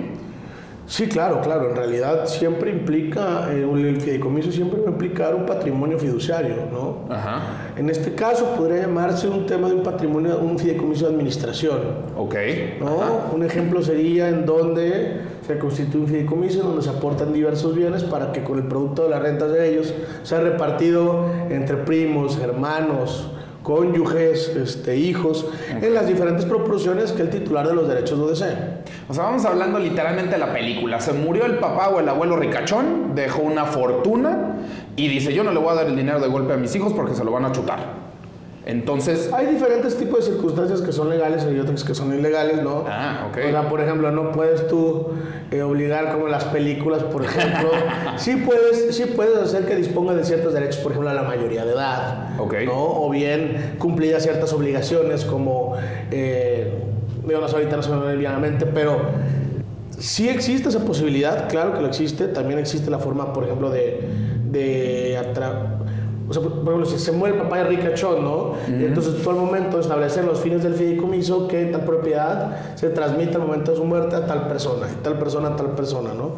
Sí, 0.86 1.08
claro, 1.08 1.40
claro. 1.40 1.70
En 1.70 1.76
realidad 1.76 2.26
siempre 2.26 2.70
implica, 2.70 3.52
eh, 3.52 3.68
el 3.68 4.00
fideicomiso 4.00 4.52
siempre 4.52 4.80
va 4.80 4.86
a 4.86 4.90
implicar 4.90 5.34
un 5.34 5.44
patrimonio 5.44 5.98
fiduciario, 5.98 6.68
¿no? 6.72 7.12
Ajá. 7.12 7.40
En 7.76 7.90
este 7.90 8.14
caso 8.14 8.54
podría 8.56 8.82
llamarse 8.82 9.28
un 9.28 9.46
tema 9.46 9.68
de 9.68 9.74
un 9.74 9.82
patrimonio, 9.82 10.38
un 10.38 10.56
fideicomiso 10.58 11.06
de 11.06 11.14
administración. 11.14 11.80
Ok. 12.16 12.36
¿no? 12.78 13.34
Un 13.34 13.42
ejemplo 13.42 13.82
sería 13.82 14.28
en 14.28 14.46
donde 14.46 15.22
se 15.46 15.58
constituye 15.58 16.02
un 16.02 16.08
fideicomiso 16.08 16.62
donde 16.62 16.82
se 16.82 16.90
aportan 16.90 17.32
diversos 17.32 17.74
bienes 17.74 18.02
para 18.02 18.32
que 18.32 18.42
con 18.42 18.58
el 18.58 18.66
producto 18.66 19.04
de 19.04 19.10
las 19.10 19.22
rentas 19.22 19.52
de 19.52 19.70
ellos 19.70 19.94
sea 20.24 20.40
repartido 20.40 21.26
entre 21.50 21.76
primos, 21.76 22.38
hermanos, 22.38 23.30
cónyuges, 23.62 24.48
este, 24.48 24.96
hijos, 24.96 25.46
en 25.80 25.94
las 25.94 26.06
diferentes 26.06 26.44
proporciones 26.44 27.12
que 27.12 27.22
el 27.22 27.30
titular 27.30 27.66
de 27.66 27.74
los 27.74 27.88
derechos 27.88 28.18
lo 28.18 28.28
desee. 28.28 28.56
O 29.08 29.14
sea, 29.14 29.24
vamos 29.24 29.44
hablando 29.44 29.78
literalmente 29.78 30.32
de 30.32 30.38
la 30.38 30.52
película. 30.52 31.00
Se 31.00 31.12
murió 31.12 31.46
el 31.46 31.58
papá 31.58 31.88
o 31.88 32.00
el 32.00 32.08
abuelo 32.08 32.36
ricachón, 32.36 33.14
dejó 33.14 33.42
una 33.42 33.64
fortuna 33.64 34.56
y 34.96 35.08
dice, 35.08 35.32
yo 35.32 35.42
no 35.44 35.52
le 35.52 35.58
voy 35.58 35.70
a 35.70 35.74
dar 35.74 35.86
el 35.86 35.96
dinero 35.96 36.20
de 36.20 36.28
golpe 36.28 36.52
a 36.52 36.56
mis 36.56 36.74
hijos 36.74 36.92
porque 36.92 37.14
se 37.14 37.24
lo 37.24 37.32
van 37.32 37.44
a 37.44 37.52
chutar. 37.52 38.05
Entonces, 38.66 39.30
Hay 39.32 39.46
diferentes 39.46 39.96
tipos 39.96 40.26
de 40.26 40.32
circunstancias 40.32 40.80
que 40.80 40.90
son 40.90 41.08
legales 41.08 41.46
y 41.50 41.56
otras 41.56 41.84
que 41.84 41.94
son 41.94 42.12
ilegales, 42.12 42.62
¿no? 42.64 42.84
Ah, 42.88 43.28
ok. 43.30 43.38
O 43.46 43.50
sea, 43.50 43.68
por 43.68 43.80
ejemplo, 43.80 44.10
no 44.10 44.32
puedes 44.32 44.66
tú 44.66 45.10
eh, 45.52 45.62
obligar 45.62 46.12
como 46.12 46.26
las 46.26 46.46
películas, 46.46 47.04
por 47.04 47.24
ejemplo. 47.24 47.70
sí, 48.16 48.42
puedes, 48.44 48.96
sí 48.96 49.04
puedes 49.04 49.38
hacer 49.38 49.66
que 49.66 49.76
disponga 49.76 50.14
de 50.14 50.24
ciertos 50.24 50.52
derechos, 50.52 50.78
por 50.78 50.90
ejemplo, 50.90 51.10
a 51.10 51.14
la 51.14 51.22
mayoría 51.22 51.64
de 51.64 51.74
edad. 51.74 52.40
Ok. 52.40 52.54
¿no? 52.64 52.74
O 52.74 53.08
bien 53.08 53.76
cumplir 53.78 54.20
ciertas 54.20 54.52
obligaciones 54.52 55.24
como, 55.24 55.76
eh, 56.10 56.72
digo, 57.24 57.40
no 57.40 57.46
sé, 57.46 57.54
ahorita 57.54 57.76
no 57.76 57.82
se 57.84 57.90
me 57.90 58.00
viene 58.00 58.16
bien 58.16 58.30
a 58.32 58.34
la 58.34 58.40
mente, 58.40 58.66
pero 58.66 59.00
sí 59.96 60.28
existe 60.28 60.70
esa 60.70 60.80
posibilidad, 60.80 61.48
claro 61.48 61.72
que 61.72 61.82
lo 61.82 61.86
existe. 61.86 62.26
También 62.26 62.58
existe 62.58 62.90
la 62.90 62.98
forma, 62.98 63.32
por 63.32 63.44
ejemplo, 63.44 63.70
de, 63.70 64.08
de 64.50 65.16
o 66.28 66.32
sea, 66.32 66.42
por 66.42 66.52
ejemplo, 66.52 66.86
si 66.86 66.98
se 66.98 67.12
muere 67.12 67.36
el 67.36 67.42
papá 67.42 67.58
de 67.58 67.64
ricachón, 67.64 68.24
¿no? 68.24 68.54
Y 68.68 68.84
entonces 68.84 69.22
tú 69.22 69.30
al 69.30 69.36
momento 69.36 69.76
de 69.76 69.82
establecer 69.82 70.24
los 70.24 70.40
fines 70.40 70.62
del 70.62 70.74
fideicomiso 70.74 71.46
que 71.46 71.66
tal 71.66 71.84
propiedad 71.84 72.76
se 72.76 72.88
transmite 72.90 73.36
al 73.36 73.42
momento 73.42 73.70
de 73.70 73.76
su 73.76 73.84
muerte 73.84 74.16
a 74.16 74.26
tal 74.26 74.48
persona, 74.48 74.88
y 74.92 75.02
tal 75.02 75.18
persona 75.18 75.48
a 75.48 75.56
tal 75.56 75.74
persona, 75.74 76.14
¿no? 76.14 76.32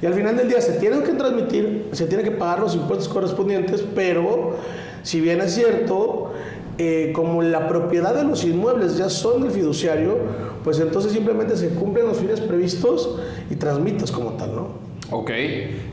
Y 0.00 0.06
al 0.06 0.14
final 0.14 0.36
del 0.36 0.48
día 0.48 0.60
se 0.60 0.72
tienen 0.74 1.02
que 1.02 1.12
transmitir, 1.12 1.88
se 1.92 2.06
tienen 2.06 2.24
que 2.24 2.32
pagar 2.32 2.60
los 2.60 2.74
impuestos 2.74 3.08
correspondientes, 3.08 3.84
pero 3.94 4.54
si 5.02 5.20
bien 5.20 5.40
es 5.40 5.54
cierto, 5.54 6.32
eh, 6.78 7.12
como 7.14 7.42
la 7.42 7.68
propiedad 7.68 8.14
de 8.14 8.24
los 8.24 8.44
inmuebles 8.44 8.96
ya 8.96 9.10
son 9.10 9.42
del 9.42 9.50
fiduciario, 9.50 10.16
pues 10.64 10.80
entonces 10.80 11.12
simplemente 11.12 11.56
se 11.56 11.68
cumplen 11.68 12.06
los 12.06 12.16
fines 12.16 12.40
previstos 12.40 13.20
y 13.50 13.56
transmites 13.56 14.10
como 14.10 14.32
tal, 14.32 14.56
¿no? 14.56 14.94
ok. 15.10 15.30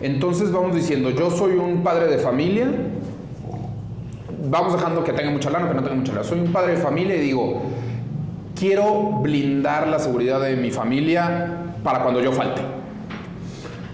Entonces 0.01 0.51
vamos 0.51 0.75
diciendo, 0.75 1.11
yo 1.11 1.29
soy 1.29 1.53
un 1.53 1.83
padre 1.83 2.07
de 2.07 2.17
familia. 2.17 2.67
Vamos 4.43 4.73
dejando 4.73 5.03
que 5.03 5.13
tenga 5.13 5.29
mucha 5.29 5.49
lana, 5.49 5.67
que 5.67 5.75
no 5.75 5.83
tenga 5.83 5.95
mucha 5.95 6.13
lana. 6.13 6.23
Soy 6.23 6.39
un 6.39 6.51
padre 6.51 6.73
de 6.73 6.77
familia 6.77 7.15
y 7.15 7.19
digo, 7.19 7.61
quiero 8.57 9.19
blindar 9.21 9.87
la 9.87 9.99
seguridad 9.99 10.41
de 10.41 10.55
mi 10.55 10.71
familia 10.71 11.47
para 11.83 12.01
cuando 12.01 12.21
yo 12.21 12.31
falte. 12.31 12.61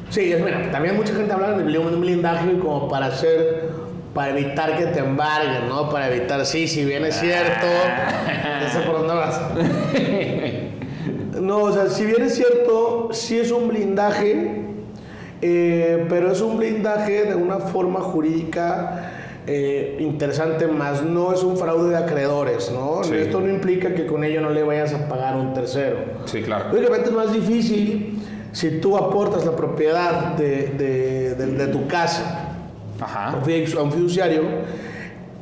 Sí, 0.09 0.31
es 0.31 0.41
bueno. 0.41 0.71
También 0.71 0.95
mucha 0.95 1.13
gente 1.13 1.33
habla 1.33 1.51
de 1.51 1.77
un 1.77 2.01
blindaje 2.01 2.57
como 2.59 2.87
para 2.87 3.07
hacer, 3.07 3.69
para 4.13 4.37
evitar 4.37 4.77
que 4.77 4.85
te 4.85 4.99
embarguen, 4.99 5.67
¿no? 5.67 5.89
Para 5.89 6.13
evitar, 6.13 6.45
sí, 6.45 6.67
si 6.67 6.85
bien 6.85 7.03
es 7.03 7.15
cierto, 7.19 7.67
no 8.63 8.69
sé 8.69 8.79
por 8.87 8.99
dónde 8.99 9.13
vas. 9.13 9.41
No, 11.41 11.59
o 11.59 11.71
sea, 11.71 11.87
si 11.87 12.03
bien 12.03 12.23
es 12.23 12.35
cierto, 12.35 13.09
sí 13.11 13.37
es 13.37 13.51
un 13.51 13.67
blindaje, 13.67 14.65
eh, 15.41 16.05
pero 16.09 16.31
es 16.31 16.41
un 16.41 16.57
blindaje 16.57 17.25
de 17.25 17.35
una 17.35 17.59
forma 17.59 17.99
jurídica 17.99 19.11
eh, 19.47 19.95
interesante, 19.99 20.67
más 20.67 21.03
no 21.03 21.33
es 21.33 21.41
un 21.43 21.57
fraude 21.57 21.89
de 21.91 21.97
acreedores, 21.97 22.71
¿no? 22.71 23.03
Sí. 23.03 23.13
Esto 23.15 23.39
no 23.39 23.49
implica 23.49 23.93
que 23.95 24.05
con 24.05 24.23
ello 24.23 24.41
no 24.41 24.49
le 24.49 24.61
vayas 24.63 24.93
a 24.93 25.07
pagar 25.07 25.35
a 25.35 25.37
un 25.37 25.53
tercero. 25.53 25.97
Sí, 26.25 26.41
claro. 26.41 26.65
Lógicamente 26.71 27.09
es 27.09 27.15
más 27.15 27.31
difícil 27.33 28.19
si 28.51 28.79
tú 28.79 28.97
aportas 28.97 29.45
la 29.45 29.55
propiedad 29.55 30.33
de, 30.35 30.67
de- 30.77 31.35
de- 31.35 31.45
de 31.47 31.67
tu 31.67 31.87
casa 31.87 32.49
Ajá. 32.99 33.29
a 33.29 33.81
un 33.81 33.91
fiduciario. 33.91 34.41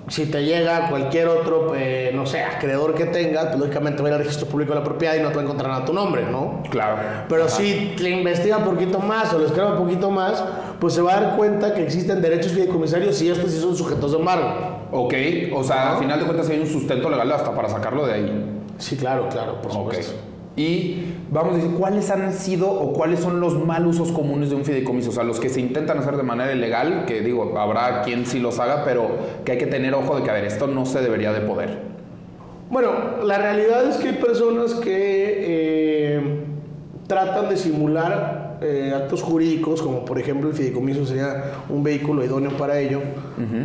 Si 0.08 0.28
te 0.28 0.44
llega 0.44 0.90
cualquier 0.90 1.28
otro, 1.28 1.74
eh, 1.76 2.12
no 2.14 2.26
sé, 2.26 2.44
acreedor 2.44 2.94
que 2.94 3.06
tengas, 3.06 3.48
pues 3.48 3.60
lógicamente 3.60 4.02
va 4.04 4.10
a 4.10 4.12
ir 4.12 4.16
al 4.16 4.20
registro 4.20 4.48
público 4.48 4.74
de 4.74 4.80
la 4.80 4.86
propiedad 4.86 5.16
y 5.16 5.20
no 5.20 5.30
te 5.30 5.36
va 5.36 5.42
a 5.42 5.44
encontrar 5.44 5.70
nada 5.70 5.82
a 5.84 5.86
tu 5.86 5.94
nombre, 5.94 6.26
¿no? 6.30 6.62
Claro. 6.70 6.98
Pero 7.28 7.50
si 7.50 7.96
le 7.98 8.12
investiga 8.12 8.58
un 8.58 8.66
poquito 8.66 9.00
más 9.00 9.34
o 9.34 9.40
le 9.40 9.46
escribe 9.46 9.72
un 9.72 9.78
poquito 9.78 10.12
más, 10.12 10.44
pues 10.80 10.94
se 10.94 11.02
va 11.02 11.18
a 11.18 11.22
dar 11.22 11.36
cuenta 11.36 11.74
que 11.74 11.84
existen 11.84 12.22
derechos 12.22 12.52
fideicomisarios 12.52 13.20
y 13.22 13.30
estos 13.30 13.52
sí 13.52 13.60
son 13.60 13.76
sujetos 13.76 14.12
de 14.12 14.20
embargo. 14.20 14.54
Ok, 14.92 15.14
o 15.54 15.64
sea, 15.64 15.94
al 15.94 16.00
final 16.00 16.20
de 16.20 16.26
cuentas 16.26 16.50
hay 16.50 16.60
un 16.60 16.68
sustento 16.68 17.10
legal 17.10 17.32
hasta 17.32 17.54
para 17.56 17.68
sacarlo 17.68 18.06
de 18.06 18.14
ahí. 18.14 18.62
Sí, 18.78 18.98
claro, 18.98 19.28
claro, 19.30 19.62
por 19.62 19.72
supuesto. 19.72 20.14
Y 20.58 21.04
vamos 21.32 21.54
a 21.54 21.56
decir, 21.58 21.72
¿cuáles 21.72 22.10
han 22.10 22.32
sido 22.34 22.72
o 22.72 22.94
cuáles 22.94 23.20
son 23.20 23.42
los 23.42 23.66
mal 23.66 23.86
usos 23.86 24.12
comunes 24.12 24.50
de 24.50 24.56
un 24.56 24.64
fideicomiso? 24.64 25.10
O 25.10 25.14
sea, 25.14 25.24
los 25.24 25.40
que 25.40 25.50
se 25.50 25.60
intentan 25.60 25.98
hacer 25.98 26.16
de 26.16 26.24
manera 26.24 26.54
ilegal, 26.54 27.06
que 27.06 27.22
digo, 27.22 27.58
habrá 27.58 28.04
quien 28.04 28.26
sí 28.26 28.40
los 28.40 28.60
haga, 28.60 28.86
pero 28.86 29.10
que 29.44 29.54
hay 29.54 29.58
que 29.58 29.68
tener 29.68 29.94
ojo 29.94 30.16
de 30.16 30.24
que, 30.24 30.30
a 30.30 30.34
ver, 30.34 30.46
esto 30.46 30.68
no 30.68 30.86
se 30.86 31.02
debería 31.02 31.34
de 31.34 31.42
poder. 31.42 31.80
Bueno, 32.70 32.90
la 33.24 33.38
realidad 33.38 33.86
es 33.88 33.98
que 33.98 34.10
hay 34.10 34.16
personas 34.16 34.76
que 34.76 34.86
eh, 34.94 36.22
tratan 37.08 37.50
de 37.50 37.58
simular 37.58 38.58
eh, 38.62 38.94
actos 38.96 39.22
jurídicos, 39.22 39.82
como 39.82 40.06
por 40.06 40.18
ejemplo 40.18 40.50
el 40.50 40.56
fideicomiso 40.56 41.06
sería 41.06 41.52
un 41.70 41.84
vehículo 41.84 42.24
idóneo 42.24 42.52
para 42.52 42.80
ello, 42.80 43.02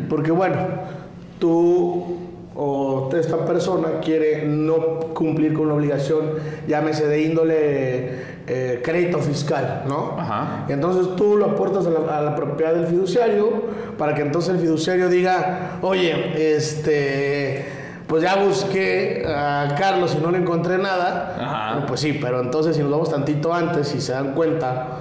porque 0.09 0.33
bueno, 0.33 0.59
tú 1.39 2.30
o 2.55 3.09
esta 3.15 3.45
persona 3.45 4.01
quiere 4.03 4.45
no 4.45 5.01
cumplir 5.15 5.55
con 5.55 5.67
una 5.67 5.75
obligación, 5.75 6.33
llámese 6.67 7.07
de 7.07 7.23
índole 7.23 8.11
eh, 8.47 8.81
crédito 8.83 9.19
fiscal, 9.19 9.85
¿no? 9.87 10.17
Ajá. 10.19 10.67
Y 10.69 10.73
entonces 10.73 11.15
tú 11.17 11.37
lo 11.37 11.47
aportas 11.47 11.87
a 11.87 11.91
la, 11.91 12.19
a 12.19 12.23
la 12.23 12.35
propiedad 12.35 12.75
del 12.75 12.87
fiduciario 12.87 13.63
para 13.97 14.15
que 14.15 14.23
entonces 14.23 14.55
el 14.55 14.61
fiduciario 14.61 15.09
diga, 15.09 15.79
oye, 15.83 16.57
este, 16.57 17.67
pues 18.07 18.23
ya 18.23 18.37
busqué 18.37 19.25
a 19.27 19.77
Carlos 19.79 20.17
y 20.19 20.23
no 20.23 20.31
le 20.33 20.39
encontré 20.39 20.79
nada. 20.79 21.37
Ajá. 21.39 21.73
Bueno, 21.73 21.87
pues 21.87 22.01
sí, 22.01 22.19
pero 22.21 22.41
entonces 22.41 22.75
si 22.75 22.83
nos 22.83 22.91
vamos 22.91 23.11
tantito 23.11 23.55
antes 23.55 23.95
y 23.95 24.01
se 24.01 24.13
dan 24.13 24.35
cuenta 24.35 24.99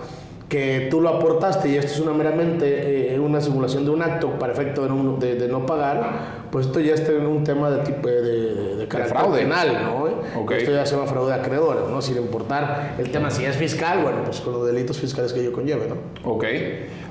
que 0.49 0.87
tú 0.89 0.99
lo 0.99 1.09
aportaste 1.09 1.69
y 1.69 1.75
esto 1.77 1.93
es 1.93 1.99
una 1.99 2.11
meramente 2.11 3.13
eh, 3.13 3.19
una 3.19 3.39
simulación 3.39 3.85
de 3.85 3.91
un 3.91 4.01
acto 4.01 4.31
para 4.39 4.51
efecto 4.51 4.81
de 4.83 4.89
no, 4.89 5.17
de, 5.17 5.35
de 5.35 5.47
no 5.47 5.65
pagar, 5.65 6.47
pues 6.51 6.65
esto 6.65 6.79
ya 6.79 6.95
está 6.95 7.11
en 7.11 7.27
un 7.27 7.43
tema 7.43 7.69
de 7.69 7.83
tipo 7.83 8.07
de, 8.07 8.21
de, 8.21 8.75
de 8.75 8.87
carácter 8.87 9.17
fraude. 9.17 9.41
penal, 9.41 9.79
¿no? 9.83 10.41
Ok. 10.41 10.51
Esto 10.53 10.71
ya 10.71 10.85
se 10.85 10.95
llama 10.95 11.07
fraude 11.07 11.33
a 11.33 11.35
acreedores, 11.35 11.83
¿no? 11.89 12.01
Sin 12.01 12.17
importar 12.17 12.95
el 12.97 13.11
tema 13.11 13.29
si 13.29 13.45
es 13.45 13.55
fiscal, 13.55 14.01
bueno, 14.01 14.23
pues 14.23 14.41
con 14.41 14.53
los 14.53 14.65
delitos 14.65 14.97
fiscales 14.97 15.31
que 15.33 15.41
ello 15.41 15.53
conlleve, 15.53 15.87
¿no? 15.87 15.95
Ok. 16.29 16.45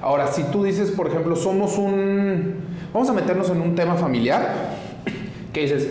Ahora, 0.02 0.26
si 0.26 0.42
tú 0.44 0.64
dices, 0.64 0.90
por 0.90 1.06
ejemplo, 1.06 1.36
somos 1.36 1.78
un... 1.78 2.56
Vamos 2.92 3.08
a 3.08 3.12
meternos 3.12 3.48
en 3.50 3.60
un 3.60 3.76
tema 3.76 3.94
familiar, 3.94 4.52
que 5.52 5.60
dices, 5.60 5.88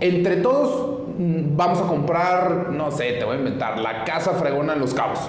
entre 0.00 0.36
todos 0.36 1.00
mm, 1.18 1.56
vamos 1.56 1.80
a 1.80 1.86
comprar, 1.86 2.70
no 2.70 2.90
sé, 2.90 3.12
te 3.12 3.24
voy 3.24 3.36
a 3.36 3.38
inventar, 3.38 3.78
la 3.78 4.04
casa 4.04 4.32
fregona 4.32 4.72
en 4.72 4.80
Los 4.80 4.94
Cabos. 4.94 5.20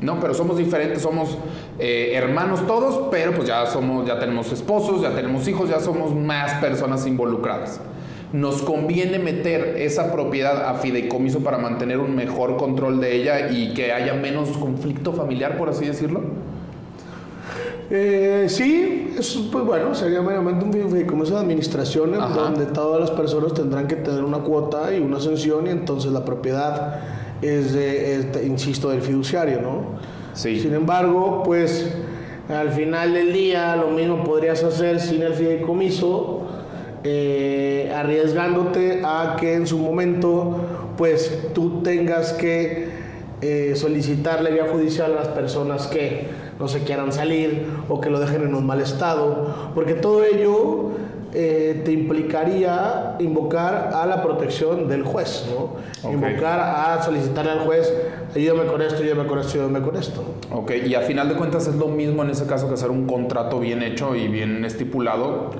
No, 0.00 0.18
pero 0.18 0.32
somos 0.32 0.56
diferentes, 0.56 1.02
somos 1.02 1.36
eh, 1.78 2.12
hermanos 2.14 2.66
todos, 2.66 3.08
pero 3.10 3.32
pues 3.32 3.48
ya 3.48 3.66
somos, 3.66 4.06
ya 4.06 4.18
tenemos 4.18 4.50
esposos, 4.50 5.02
ya 5.02 5.14
tenemos 5.14 5.46
hijos, 5.46 5.68
ya 5.68 5.78
somos 5.78 6.14
más 6.14 6.54
personas 6.54 7.06
involucradas. 7.06 7.80
Nos 8.32 8.62
conviene 8.62 9.18
meter 9.18 9.76
esa 9.76 10.12
propiedad 10.12 10.68
a 10.68 10.74
fideicomiso 10.74 11.40
para 11.40 11.58
mantener 11.58 11.98
un 11.98 12.14
mejor 12.14 12.56
control 12.56 13.00
de 13.00 13.16
ella 13.16 13.50
y 13.50 13.74
que 13.74 13.92
haya 13.92 14.14
menos 14.14 14.50
conflicto 14.56 15.12
familiar, 15.12 15.58
por 15.58 15.68
así 15.68 15.84
decirlo. 15.84 16.22
Eh, 17.90 18.46
sí, 18.48 19.14
eso, 19.18 19.48
pues 19.50 19.64
bueno, 19.64 19.94
sería 19.96 20.22
meramente 20.22 20.64
un 20.64 20.72
fideicomiso 20.72 21.34
de 21.34 21.40
administraciones 21.40 22.20
Ajá. 22.20 22.34
donde 22.34 22.66
todas 22.66 23.00
las 23.00 23.10
personas 23.10 23.52
tendrán 23.52 23.88
que 23.88 23.96
tener 23.96 24.22
una 24.22 24.38
cuota 24.38 24.94
y 24.94 25.00
una 25.00 25.16
ascensión 25.16 25.66
y 25.66 25.70
entonces 25.70 26.12
la 26.12 26.24
propiedad 26.24 27.00
es, 27.42 27.72
de, 27.72 28.16
es 28.16 28.26
insisto, 28.44 28.90
del 28.90 29.02
fiduciario, 29.02 29.60
¿no? 29.60 29.98
Sí. 30.34 30.60
Sin 30.60 30.74
embargo, 30.74 31.42
pues 31.44 31.92
al 32.48 32.70
final 32.70 33.14
del 33.14 33.32
día 33.32 33.76
lo 33.76 33.88
mismo 33.88 34.24
podrías 34.24 34.62
hacer 34.64 35.00
sin 35.00 35.22
el 35.22 35.34
fideicomiso, 35.34 36.42
eh, 37.04 37.92
arriesgándote 37.94 39.02
a 39.04 39.36
que 39.38 39.54
en 39.54 39.66
su 39.66 39.78
momento, 39.78 40.56
pues 40.96 41.48
tú 41.54 41.82
tengas 41.82 42.32
que 42.34 42.88
eh, 43.40 43.72
solicitarle 43.74 44.50
vía 44.50 44.66
judicial 44.70 45.12
a 45.12 45.20
las 45.20 45.28
personas 45.28 45.86
que 45.86 46.28
no 46.58 46.68
se 46.68 46.80
quieran 46.80 47.10
salir 47.10 47.66
o 47.88 48.00
que 48.00 48.10
lo 48.10 48.20
dejen 48.20 48.42
en 48.42 48.54
un 48.54 48.66
mal 48.66 48.82
estado, 48.82 49.72
porque 49.74 49.94
todo 49.94 50.24
ello 50.24 50.90
eh, 51.32 51.82
te 51.84 51.92
implicaría 51.92 53.16
invocar 53.20 53.90
a 53.94 54.06
la 54.06 54.22
protección 54.22 54.88
del 54.88 55.04
juez, 55.04 55.46
¿no? 55.48 55.76
Ok. 56.08 56.14
Invocar 56.14 56.60
a 56.60 57.02
solicitarle 57.02 57.52
al 57.52 57.60
juez, 57.60 57.92
ayúdame 58.34 58.66
con 58.66 58.82
esto, 58.82 59.02
ayúdame 59.02 59.26
con 59.26 59.38
esto, 59.38 59.52
ayúdame 59.54 59.80
con 59.80 59.96
esto. 59.96 60.24
Ok, 60.52 60.72
y 60.86 60.94
a 60.94 61.02
final 61.02 61.28
de 61.28 61.36
cuentas 61.36 61.66
es 61.68 61.76
lo 61.76 61.88
mismo 61.88 62.22
en 62.22 62.30
ese 62.30 62.46
caso 62.46 62.68
que 62.68 62.74
hacer 62.74 62.90
un 62.90 63.06
contrato 63.06 63.60
bien 63.60 63.82
hecho 63.82 64.16
y 64.16 64.28
bien 64.28 64.64
estipulado. 64.64 65.50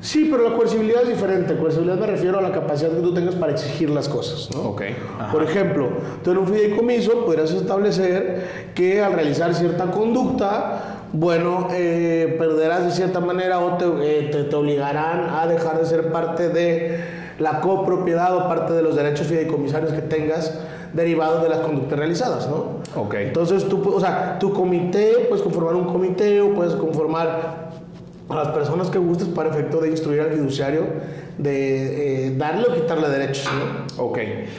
Sí, 0.00 0.28
pero 0.30 0.48
la 0.48 0.56
coercibilidad 0.56 1.02
es 1.02 1.10
diferente. 1.10 1.56
Coercibilidad 1.56 1.98
me 1.98 2.06
refiero 2.06 2.38
a 2.38 2.42
la 2.42 2.52
capacidad 2.52 2.90
que 2.90 3.02
tú 3.02 3.12
tengas 3.12 3.34
para 3.34 3.52
exigir 3.52 3.90
las 3.90 4.08
cosas, 4.08 4.48
¿no? 4.54 4.70
Ok. 4.70 4.82
ajá. 5.18 5.30
Por 5.30 5.42
ejemplo, 5.42 5.90
tú 6.24 6.30
en 6.30 6.38
un 6.38 6.46
fideicomiso 6.46 7.26
podrías 7.26 7.50
establecer 7.50 8.70
que 8.74 9.02
al 9.02 9.12
realizar 9.12 9.54
cierta 9.54 9.90
conducta, 9.90 10.99
bueno, 11.12 11.68
eh, 11.72 12.36
perderás 12.38 12.84
de 12.84 12.90
cierta 12.92 13.20
manera 13.20 13.58
o 13.60 13.76
te, 13.76 13.84
eh, 13.84 14.28
te- 14.30 14.44
te 14.44 14.56
obligarán 14.56 15.28
a 15.30 15.46
dejar 15.46 15.78
de 15.78 15.86
ser 15.86 16.12
parte 16.12 16.48
de 16.48 17.00
la 17.38 17.60
copropiedad 17.60 18.36
o 18.36 18.48
parte 18.48 18.72
de 18.72 18.82
los 18.82 18.94
derechos 18.96 19.26
fideicomisarios 19.26 19.92
que 19.92 20.02
tengas 20.02 20.58
derivados 20.92 21.42
de 21.42 21.48
las 21.48 21.58
conductas 21.60 21.98
realizadas, 21.98 22.48
¿no? 22.48 22.80
Ok. 23.00 23.14
Entonces, 23.14 23.68
tú, 23.68 23.82
o 23.94 24.00
sea, 24.00 24.38
tu 24.38 24.52
comité, 24.52 25.26
puedes 25.28 25.42
conformar 25.42 25.74
un 25.74 25.84
comité 25.84 26.40
o 26.40 26.50
puedes 26.54 26.74
conformar 26.74 27.70
a 28.28 28.34
las 28.34 28.48
personas 28.48 28.88
que 28.90 28.98
gustes 28.98 29.28
para 29.28 29.50
efecto 29.50 29.80
de 29.80 29.90
instruir 29.90 30.20
al 30.20 30.30
fiduciario 30.32 30.82
de 31.38 32.26
eh, 32.28 32.34
darle 32.36 32.66
o 32.68 32.74
quitarle 32.74 33.08
derechos, 33.08 33.48
¿no? 33.96 34.04
Ok, 34.04 34.18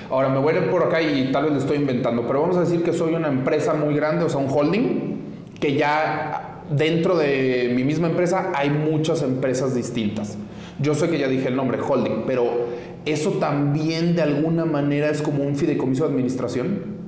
ahora 0.10 0.30
me 0.30 0.39
voy 0.39 0.54
a 0.56 0.58
ir 0.58 0.69
por 0.71 0.84
acá 0.84 1.02
y 1.02 1.32
tal 1.32 1.43
vez 1.43 1.54
le 1.54 1.60
estoy 1.60 1.78
inventando, 1.78 2.25
pero 2.28 2.41
vamos 2.41 2.58
a 2.58 2.62
decir 2.62 2.84
que 2.84 2.91
soy 2.91 3.13
una 3.13 3.28
empresa 3.28 3.73
muy 3.73 3.93
grande, 3.95 4.25
o 4.25 4.30
sea, 4.30 4.39
un 4.39 4.49
holding, 4.49 5.21
que 5.60 5.75
ya 5.75 6.50
dentro 6.71 7.17
de 7.17 7.71
mi 7.75 7.84
misma 7.84 8.07
empresa 8.07 8.51
hay 8.55 8.69
muchas 8.69 9.21
empresas 9.23 9.75
distintas. 9.75 10.38
Yo 10.79 10.95
sé 10.95 11.10
que 11.10 11.19
ya 11.19 11.27
dije 11.27 11.47
el 11.49 11.55
nombre, 11.55 11.77
holding, 11.81 12.23
pero 12.25 12.45
eso 13.05 13.31
también 13.34 14.15
de 14.15 14.21
alguna 14.23 14.65
manera 14.65 15.10
es 15.10 15.21
como 15.21 15.43
un 15.43 15.55
fideicomiso 15.55 16.05
de 16.05 16.12
administración 16.12 17.01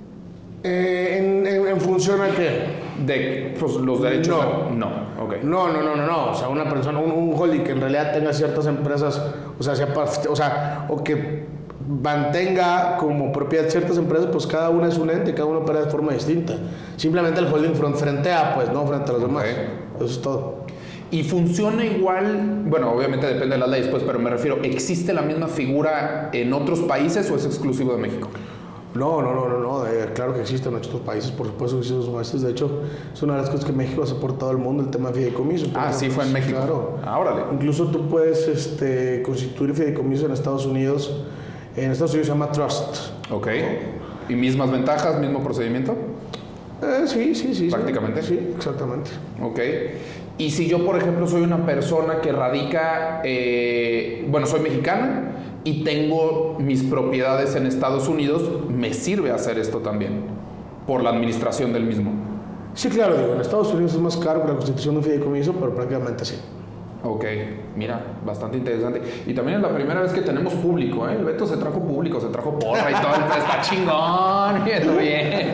Eh, 0.66 1.18
en, 1.20 1.46
en- 1.46 1.68
en 1.68 1.82
función 1.82 2.22
a 2.22 2.30
qué? 2.30 2.82
de 3.06 3.54
pues, 3.60 3.74
los 3.76 4.02
derechos. 4.02 4.38
No. 4.72 4.90
no, 5.18 5.24
ok. 5.26 5.44
No, 5.44 5.68
no, 5.74 5.82
no, 5.82 5.94
no, 5.96 6.06
no. 6.08 6.32
O 6.32 6.36
sea, 6.36 6.48
una 6.48 6.70
persona, 6.70 7.00
un, 7.00 7.12
un 7.12 7.34
holding 7.38 7.64
que 7.66 7.72
en 7.74 7.82
realidad 7.82 8.14
tenga 8.14 8.32
ciertas 8.32 8.66
empresas, 8.68 9.22
o 9.60 9.62
sea, 9.64 9.76
sea 9.76 9.94
o 10.30 10.36
sea, 10.38 10.86
o 10.90 11.04
que 11.04 11.43
mantenga 11.88 12.98
como 12.98 13.32
propiedad 13.32 13.70
ciertas 13.70 13.98
empresas, 13.98 14.28
pues 14.32 14.46
cada 14.48 14.70
una 14.70 14.88
es 14.88 14.98
un 14.98 15.10
ente, 15.10 15.34
cada 15.34 15.46
uno 15.48 15.60
opera 15.60 15.82
de 15.84 15.90
forma 15.92 16.14
distinta. 16.14 16.56
Simplemente 16.98 17.40
el 17.40 17.48
holding 17.48 17.74
front- 17.76 17.96
frente 17.96 18.32
a, 18.32 18.56
pues, 18.56 18.72
no 18.72 18.86
frente 18.86 19.10
a 19.10 19.14
los 19.14 19.22
demás. 19.22 19.46
Eso 19.98 20.06
es 20.06 20.22
todo. 20.22 20.64
Y 21.12 21.24
funciona 21.24 21.86
igual, 21.86 22.64
bueno, 22.66 22.92
obviamente 22.92 23.28
depende 23.28 23.56
de 23.56 23.60
las 23.60 23.70
leyes, 23.70 23.88
pues, 23.88 24.04
pero 24.04 24.18
me 24.20 24.30
refiero, 24.30 24.58
¿existe 24.64 25.14
la 25.14 25.22
misma 25.22 25.48
figura 25.48 26.30
en 26.34 26.52
otros 26.54 26.80
países 26.82 27.30
o 27.30 27.36
es 27.36 27.46
exclusivo 27.46 27.92
de 27.94 28.00
México? 28.00 28.30
No, 28.96 29.24
no, 29.24 29.34
no, 29.34 29.48
no, 29.50 29.60
no. 29.60 29.88
eh, 29.88 30.10
claro 30.14 30.36
que 30.36 30.42
existen 30.42 30.72
en 30.72 30.78
otros 30.78 31.02
países, 31.02 31.32
por 31.32 31.48
supuesto 31.48 31.78
que 31.78 31.82
existen 31.82 32.08
en 32.08 32.14
países. 32.14 32.42
De 32.44 32.52
hecho, 32.52 32.82
es 33.12 33.22
una 33.24 33.34
de 33.34 33.42
las 33.42 33.50
cosas 33.50 33.66
que 33.66 33.72
México 33.74 34.04
ha 34.04 34.06
soportado 34.08 34.52
al 34.52 34.60
mundo, 34.60 34.84
el 34.84 34.90
tema 34.92 35.10
de 35.10 35.16
fideicomiso. 35.16 35.68
Ah, 35.76 35.92
sí, 35.92 36.10
fue 36.12 36.26
en 36.26 36.34
México. 36.34 36.58
Claro. 36.58 36.98
Ah, 37.04 37.18
órale. 37.20 37.42
Incluso 37.54 37.86
tú 37.88 38.08
puedes 38.08 38.48
este, 38.48 39.24
constituir 39.24 39.74
fideicomiso 39.74 40.28
en 40.28 40.32
Estados 40.32 40.66
Unidos. 40.68 41.24
En 41.76 41.92
Estados 41.92 42.12
Unidos 42.12 42.28
se 42.28 42.34
llama 42.34 42.52
trust. 42.52 42.98
Ok. 43.32 43.48
¿Y 44.30 44.36
mismas 44.36 44.72
ventajas, 44.72 45.20
mismo 45.20 45.44
procedimiento? 45.44 45.96
Eh, 46.82 47.08
sí, 47.08 47.36
sí, 47.36 47.48
sí. 47.48 47.56
sí. 47.56 47.70
Prácticamente. 47.70 48.22
Sí, 48.22 48.54
exactamente. 48.56 49.12
Ok. 49.42 49.60
Y 50.38 50.52
si 50.52 50.68
yo, 50.68 50.86
por 50.86 50.98
ejemplo, 50.98 51.28
soy 51.28 51.42
una 51.42 51.66
persona 51.66 52.20
que 52.22 52.32
radica, 52.32 53.22
eh, 53.24 54.26
bueno, 54.30 54.48
soy 54.48 54.62
mexicana 54.62 55.32
y 55.64 55.84
tengo 55.84 56.58
mis 56.60 56.84
propiedades 56.84 57.56
en 57.56 57.68
Estados 57.68 58.08
Unidos, 58.08 58.44
me 58.70 58.94
sirve 58.94 59.32
hacer 59.32 59.60
esto 59.60 59.80
también, 59.80 60.24
por 60.88 61.04
la 61.04 61.12
administración 61.12 61.72
del 61.72 61.86
mismo. 61.86 62.12
Sí, 62.74 62.90
claro, 62.90 63.16
digo, 63.16 63.34
en 63.34 63.42
Estados 63.42 63.72
Unidos 63.72 63.94
es 63.94 64.00
más 64.00 64.18
caro 64.18 64.42
que 64.42 64.48
la 64.48 64.56
constitución 64.56 64.96
de 64.96 65.00
un 65.00 65.04
fideicomiso, 65.04 65.54
pero 65.54 65.76
prácticamente 65.76 66.26
sí. 66.26 66.36
Ok, 67.06 67.26
mira, 67.76 68.02
bastante 68.26 68.58
interesante. 68.58 69.02
Y 69.28 69.34
también 69.34 69.58
es 69.58 69.64
la 69.64 69.76
primera 69.76 70.02
vez 70.02 70.14
que 70.14 70.22
tenemos 70.22 70.54
público, 70.54 71.08
¿eh? 71.10 71.16
El 71.20 71.26
Beto 71.26 71.46
se 71.46 71.58
trajo 71.58 71.82
público, 71.82 72.22
se 72.22 72.28
trajo 72.28 72.58
porra 72.58 72.92
y 72.92 72.94
todo, 72.94 73.14
está 73.38 73.60
chingón, 73.62 74.64
Beto, 74.66 74.96
bien. 74.96 75.54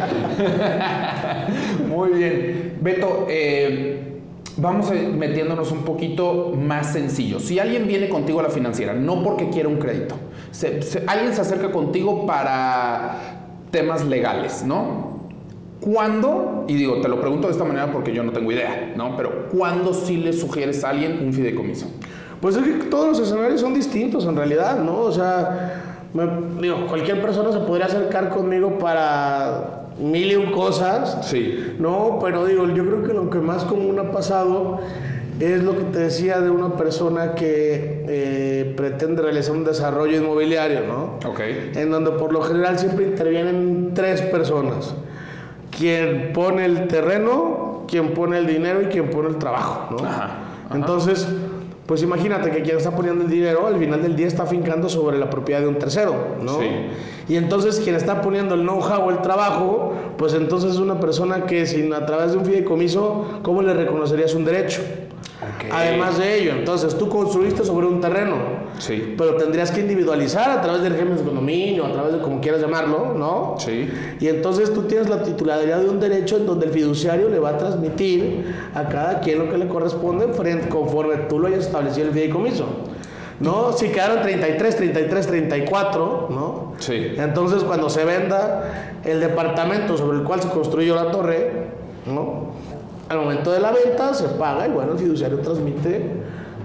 Muy 1.90 2.10
bien. 2.10 2.78
Beto, 2.82 3.26
eh, 3.28 4.22
vamos 4.58 4.92
a 4.92 4.94
metiéndonos 4.94 5.72
un 5.72 5.84
poquito 5.84 6.54
más 6.56 6.94
sencillo. 6.94 7.40
Si 7.40 7.58
alguien 7.58 7.88
viene 7.88 8.10
contigo 8.10 8.42
a 8.42 8.44
la 8.44 8.50
financiera, 8.50 8.94
no 8.94 9.24
porque 9.24 9.50
quiera 9.50 9.70
un 9.70 9.78
crédito, 9.78 10.16
alguien 11.08 11.34
se 11.34 11.42
acerca 11.42 11.72
contigo 11.72 12.28
para 12.28 13.40
temas 13.72 14.06
legales, 14.06 14.64
¿no? 14.64 15.09
¿Cuándo? 15.80 16.66
Y 16.68 16.74
digo, 16.76 17.00
te 17.02 17.08
lo 17.08 17.20
pregunto 17.22 17.48
de 17.48 17.54
esta 17.54 17.64
manera 17.64 17.92
porque 17.92 18.14
yo 18.14 18.24
no 18.24 18.32
tengo 18.32 18.52
idea, 18.52 18.94
¿no? 18.98 19.16
Pero 19.16 19.48
¿cuándo 19.50 19.94
sí 19.94 20.18
le 20.18 20.34
sugieres 20.34 20.84
a 20.84 20.90
alguien 20.90 21.20
un 21.24 21.34
fideicomiso? 21.34 21.88
Pues 22.42 22.56
es 22.58 22.64
que 22.64 22.84
todos 22.86 23.08
los 23.08 23.20
escenarios 23.20 23.62
son 23.62 23.74
distintos 23.74 24.26
en 24.26 24.36
realidad, 24.36 24.80
¿no? 24.84 25.00
O 25.00 25.12
sea, 25.12 26.06
me- 26.14 26.62
digo, 26.62 26.86
cualquier 26.88 27.22
persona 27.22 27.52
se 27.52 27.60
podría 27.60 27.86
acercar 27.86 28.30
conmigo 28.30 28.78
para 28.78 29.88
mil 30.02 30.32
y 30.32 30.36
un 30.36 30.52
cosas. 30.52 31.26
Sí. 31.26 31.76
No, 31.80 32.20
pero 32.22 32.46
digo, 32.46 32.68
yo 32.68 32.86
creo 32.86 33.04
que 33.04 33.14
lo 33.14 33.30
que 33.30 33.40
más 33.40 33.64
común 33.64 34.00
ha 34.00 34.12
pasado 34.12 34.80
es 35.40 35.64
lo 35.64 35.78
que 35.78 35.84
te 35.86 36.00
decía 36.00 36.42
de 36.42 36.50
una 36.50 36.76
persona 36.76 37.34
que 37.36 38.04
eh, 38.08 38.74
pretende 38.76 39.22
realizar 39.22 39.56
un 39.56 39.64
desarrollo 39.64 40.18
inmobiliario, 40.18 40.82
¿no? 40.86 41.30
Ok. 41.30 41.40
En 41.76 41.90
donde 41.92 42.12
por 42.12 42.34
lo 42.34 42.42
general 42.42 42.78
siempre 42.78 43.06
intervienen 43.06 43.92
tres 43.94 44.22
personas. 44.22 44.94
Quien 45.76 46.32
pone 46.34 46.66
el 46.66 46.88
terreno, 46.88 47.84
quien 47.88 48.14
pone 48.14 48.38
el 48.38 48.48
dinero 48.48 48.82
y 48.82 48.86
quien 48.86 49.10
pone 49.10 49.30
el 49.30 49.38
trabajo, 49.38 49.96
¿no? 49.96 50.08
Ajá, 50.08 50.24
ajá. 50.24 50.76
Entonces, 50.76 51.28
pues 51.90 52.04
imagínate 52.04 52.52
que 52.52 52.62
quien 52.62 52.78
está 52.78 52.96
poniendo 52.96 53.24
el 53.24 53.32
dinero 53.32 53.66
al 53.66 53.78
final 53.78 54.02
del 54.04 54.16
día 54.16 54.28
está 54.28 54.46
fincando 54.46 54.90
sobre 54.90 55.18
la 55.18 55.30
propiedad 55.30 55.62
de 55.62 55.68
un 55.68 55.80
tercero, 55.80 56.36
¿no? 56.40 56.60
Sí. 56.60 56.68
Y 57.30 57.36
entonces 57.36 57.80
quien 57.80 57.96
está 57.96 58.22
poniendo 58.22 58.54
el 58.54 58.62
know-how 58.62 59.08
o 59.08 59.10
el 59.10 59.24
trabajo, 59.24 59.94
pues 60.18 60.36
entonces 60.36 60.74
es 60.74 60.78
una 60.78 61.00
persona 61.00 61.48
que 61.48 61.66
sin 61.66 61.94
a 61.94 62.06
través 62.06 62.32
de 62.32 62.38
un 62.38 62.46
fideicomiso, 62.46 63.40
¿cómo 63.42 63.64
le 63.64 63.74
reconocerías 63.74 64.36
un 64.36 64.46
derecho? 64.46 64.82
Además 65.72 66.18
de 66.18 66.40
ello, 66.42 66.52
entonces 66.54 66.98
tú 66.98 67.10
construiste 67.10 67.64
sobre 67.66 67.88
un 67.88 68.00
terreno, 68.02 68.36
Sí. 68.78 69.16
pero 69.18 69.36
tendrías 69.36 69.72
que 69.72 69.82
individualizar 69.82 70.50
a 70.50 70.62
través 70.62 70.82
del 70.82 70.94
régimen 70.94 71.18
de 71.18 71.24
condominio, 71.24 71.86
a 71.86 71.92
través 71.92 72.14
de 72.14 72.20
como 72.20 72.40
quieras 72.40 72.62
llamarlo, 72.62 73.14
¿no? 73.16 73.56
Sí. 73.60 73.90
Y 74.20 74.28
entonces 74.28 74.74
tú 74.74 74.84
tienes 74.84 75.10
la 75.10 75.22
titularidad 75.24 75.80
de 75.80 75.90
un 75.90 76.00
derecho 76.00 76.38
en 76.38 76.46
donde 76.46 76.68
el 76.68 76.72
fiduciario 76.72 77.30
le 77.30 77.40
va 77.40 77.50
a 77.50 77.58
transmitir 77.58 78.46
a 78.74 78.88
cada 78.88 79.20
quien 79.20 79.40
lo 79.40 79.50
que 79.50 79.58
le 79.58 79.68
corresponde 79.68 80.28
frente, 80.34 80.70
conforme 80.70 81.16
tú 81.28 81.40
lo 81.40 81.48
hayas 81.48 81.66
establecido 81.66 82.08
el 82.08 82.14
fideicomiso. 82.14 82.66
¿No? 83.40 83.72
Si 83.72 83.88
quedaron 83.88 84.22
33, 84.22 84.76
33, 84.76 85.28
34, 85.28 86.28
¿no? 86.30 86.74
Sí. 86.80 87.14
Entonces 87.18 87.64
cuando 87.64 87.90
se 87.90 88.04
venda 88.04 88.98
el 89.06 89.22
departamento 89.22 89.98
sobre 89.98 90.18
el 90.18 90.24
cual 90.26 90.42
se 90.42 90.50
construyó 90.50 90.94
la 90.96 91.10
torre, 91.10 91.68
¿no? 92.06 92.50
Al 93.10 93.18
momento 93.18 93.52
de 93.52 93.60
la 93.60 93.72
venta 93.72 94.14
se 94.14 94.28
paga 94.30 94.68
y 94.68 94.72
bueno, 94.72 94.92
el 94.92 95.00
fiduciario 95.00 95.40
transmite 95.40 96.22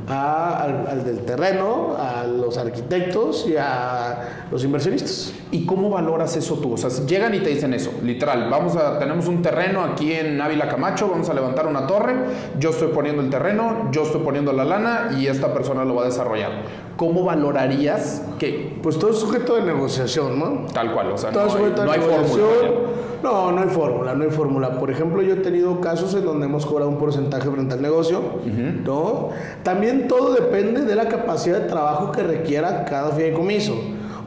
a- 0.09 0.63
al, 0.63 0.87
al 0.87 1.05
del 1.05 1.21
terreno, 1.21 1.97
a 1.99 2.25
los 2.27 2.59
arquitectos 2.59 3.47
y 3.49 3.57
a 3.57 4.47
los 4.51 4.63
inversionistas. 4.65 5.33
¿Y 5.51 5.65
cómo 5.67 5.89
valoras 5.91 6.37
eso 6.37 6.57
tú? 6.57 6.73
O 6.75 6.77
sea, 6.77 6.91
llegan 7.07 7.35
y 7.35 7.41
te 7.41 7.51
dicen 7.51 7.73
eso, 7.75 7.91
literal, 8.03 8.49
vamos 8.51 8.77
a, 8.77 8.99
tenemos 8.99 9.27
un 9.29 9.41
terreno 9.43 9.83
aquí 9.83 10.13
en 10.13 10.41
Ávila 10.41 10.69
Camacho, 10.69 11.09
vamos 11.09 11.29
a 11.31 11.35
levantar 11.35 11.67
una 11.67 11.87
torre, 11.87 12.15
yo 12.59 12.71
estoy 12.71 12.89
poniendo 12.89 13.23
el 13.23 13.31
terreno, 13.31 13.89
yo 13.93 14.03
estoy 14.03 14.21
poniendo 14.23 14.53
la 14.53 14.65
lana 14.65 15.11
y 15.19 15.27
esta 15.29 15.53
persona 15.55 15.85
lo 15.85 15.95
va 15.97 16.03
a 16.03 16.07
desarrollar. 16.07 16.51
¿Cómo 16.97 17.25
valorarías 17.25 18.23
que 18.39 18.79
Pues 18.83 18.99
todo 18.99 19.11
es 19.11 19.19
sujeto 19.19 19.57
de 19.57 19.63
negociación, 19.63 20.39
¿no? 20.39 20.67
tal 20.73 20.93
cual? 20.93 21.13
O 21.13 21.19
sea, 21.19 21.31
Todo 21.31 21.47
no 21.47 21.51
hay, 21.53 21.57
sujeto 21.59 21.85
no 21.85 21.93
hay 21.93 22.01
negociación. 22.01 22.49
fórmula. 22.49 22.89
No, 23.23 23.53
no 23.53 23.63
hay 23.63 23.69
fórmula, 23.71 24.15
no 24.15 24.25
hay 24.25 24.31
fórmula. 24.31 24.79
Por 24.79 24.91
ejemplo, 24.91 25.23
yo 25.23 25.33
he 25.33 25.37
tenido 25.39 25.81
casos 25.81 26.13
en 26.15 26.27
donde 26.27 26.45
hemos 26.45 26.67
cobrado 26.67 26.91
un 26.91 26.99
porcentaje 26.99 27.49
frente 27.51 27.73
al 27.73 27.81
negocio, 27.81 28.21
¿no? 28.85 29.31
También 29.63 29.94
todo 30.09 30.35
depende 30.35 30.83
de 30.83 30.95
la 30.95 31.09
capacidad 31.09 31.61
de 31.61 31.69
trabajo 31.69 32.13
que 32.13 32.23
requiera 32.23 32.85
cada 32.85 33.11
fideicomiso. 33.13 33.75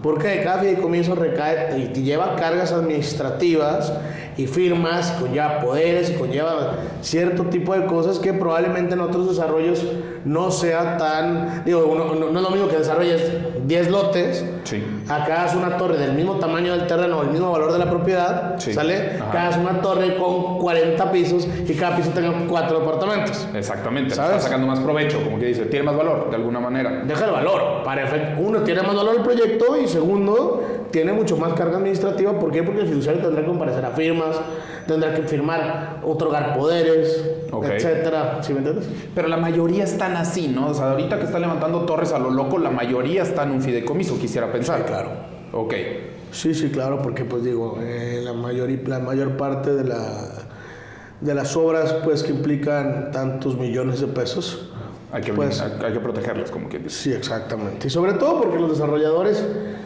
Porque 0.04 0.42
cada 0.44 0.60
fideicomiso 0.60 1.16
recae 1.16 1.92
y 1.96 2.02
lleva 2.04 2.36
cargas 2.36 2.72
administrativas 2.72 3.92
y 4.38 4.46
firmas, 4.46 5.12
conlleva 5.20 5.60
poderes 5.60 6.12
conlleva 6.12 6.76
cierto 7.02 7.46
tipo 7.46 7.74
de 7.74 7.86
cosas 7.88 8.20
que 8.20 8.32
probablemente 8.34 8.94
en 8.94 9.02
otros 9.02 9.28
desarrollos 9.28 9.84
no 10.24 10.52
sea 10.52 10.98
tan... 10.98 11.64
Digo, 11.66 11.88
uno- 11.88 12.14
no, 12.32 12.40
es 12.40 12.44
lo 12.44 12.50
mismo 12.52 12.68
que 12.68 12.78
desarrolles 12.78 13.22
10 13.66 13.90
lotes. 13.90 14.46
Acá 15.10 15.46
es 15.46 15.56
una 15.56 15.78
torre 15.78 15.98
del 15.98 16.14
mismo 16.14 16.36
tamaño 16.36 16.74
del 16.76 16.86
terreno, 16.88 17.22
el 17.22 17.30
mismo 17.30 17.52
valor 17.52 17.72
de 17.72 17.80
la 17.80 17.90
propiedad, 17.90 18.56
Sí. 18.60 18.74
¿sale? 18.74 19.18
Ajá. 19.20 19.30
Acá 19.30 19.50
es 19.50 19.58
una 19.58 19.82
torre 19.82 20.18
con 20.18 20.58
40 20.60 21.12
pisos 21.12 21.48
y 21.68 21.74
cada 21.76 21.96
piso 21.96 22.10
tenga 22.10 22.34
cuatro 22.48 22.80
departamentos. 22.80 23.48
Exactamente, 23.54 24.14
¿Sabes? 24.16 24.32
está 24.38 24.44
sacando 24.50 24.68
más 24.68 24.80
provecho, 24.80 25.22
como 25.24 25.40
que 25.40 25.46
dice, 25.46 25.66
tiene 25.66 25.86
más 25.86 25.96
valor 25.98 26.30
de 26.30 26.36
alguna 26.36 26.60
manera. 26.60 27.04
Deja 27.06 27.26
el 27.26 27.32
valor. 27.32 27.84
Para 27.84 28.04
efecto, 28.04 28.42
uno, 28.42 28.60
tiene 28.62 28.82
más 28.82 28.96
valor 28.96 29.16
el 29.16 29.22
proyecto 29.24 29.78
y 29.78 29.88
segundo, 29.88 30.64
tiene 30.92 31.14
mucho 31.14 31.38
más 31.38 31.54
carga 31.54 31.78
administrativa. 31.78 32.34
¿Por 32.38 32.52
qué? 32.52 32.64
Porque 32.64 32.82
el 32.82 32.88
fiduciario 32.88 33.22
tendrá 33.22 33.42
que 33.42 33.48
comparecer 33.48 33.86
a 33.86 33.90
firmas, 33.92 34.40
tendrá 34.88 35.14
que 35.14 35.22
firmar, 35.24 35.98
otorgar 36.04 36.58
poderes, 36.58 37.24
Ok. 37.52 37.66
etcétera. 37.66 38.40
¿Sí 38.42 38.52
me 38.54 38.60
entiendes? 38.60 38.88
Pero 39.16 39.28
la 39.28 39.38
mayoría 39.38 39.84
están 39.84 40.16
así, 40.18 40.48
¿no? 40.48 40.68
O 40.68 40.74
sea, 40.74 40.92
ahorita 40.92 41.18
que 41.18 41.26
está 41.26 41.40
levantando 41.40 41.82
torres 41.82 42.12
a 42.14 42.20
lo 42.20 42.30
loco, 42.30 42.58
la 42.58 42.70
mayoría 42.72 43.24
está 43.24 43.44
en 43.44 43.52
un 43.52 43.62
fideicomiso, 43.62 44.18
quisiera 44.20 44.52
pensar. 44.52 44.80
Sí, 44.80 44.84
claro. 44.88 44.97
Ok. 45.54 45.74
Sí, 46.32 46.54
sí, 46.54 46.70
claro, 46.70 47.02
porque 47.02 47.24
pues 47.26 47.44
digo, 47.44 47.78
eh, 47.82 48.20
la, 48.24 48.34
mayor, 48.34 48.70
la 48.88 49.00
mayor 49.00 49.38
parte 49.38 49.74
de, 49.74 49.84
la, 49.86 50.28
de 51.22 51.34
las 51.34 51.56
obras 51.56 51.94
pues 52.04 52.22
que 52.24 52.32
implican 52.32 53.12
tantos 53.12 53.58
millones 53.58 54.02
de 54.02 54.08
pesos. 54.08 54.72
Hay 55.12 55.22
que, 55.24 55.32
Pues- 55.34 55.62
hay, 55.62 55.72
hay 55.84 55.94
que 55.94 56.00
protegerlas, 56.02 56.52
como 56.52 56.68
quien 56.68 56.84
dice. 56.84 56.96
Sí, 57.04 57.14
exactamente. 57.14 57.88
Y 57.88 57.90
sobre 57.90 58.14
todo 58.14 58.42
porque 58.42 58.60
los 58.60 58.72
desarrolladores 58.72 59.44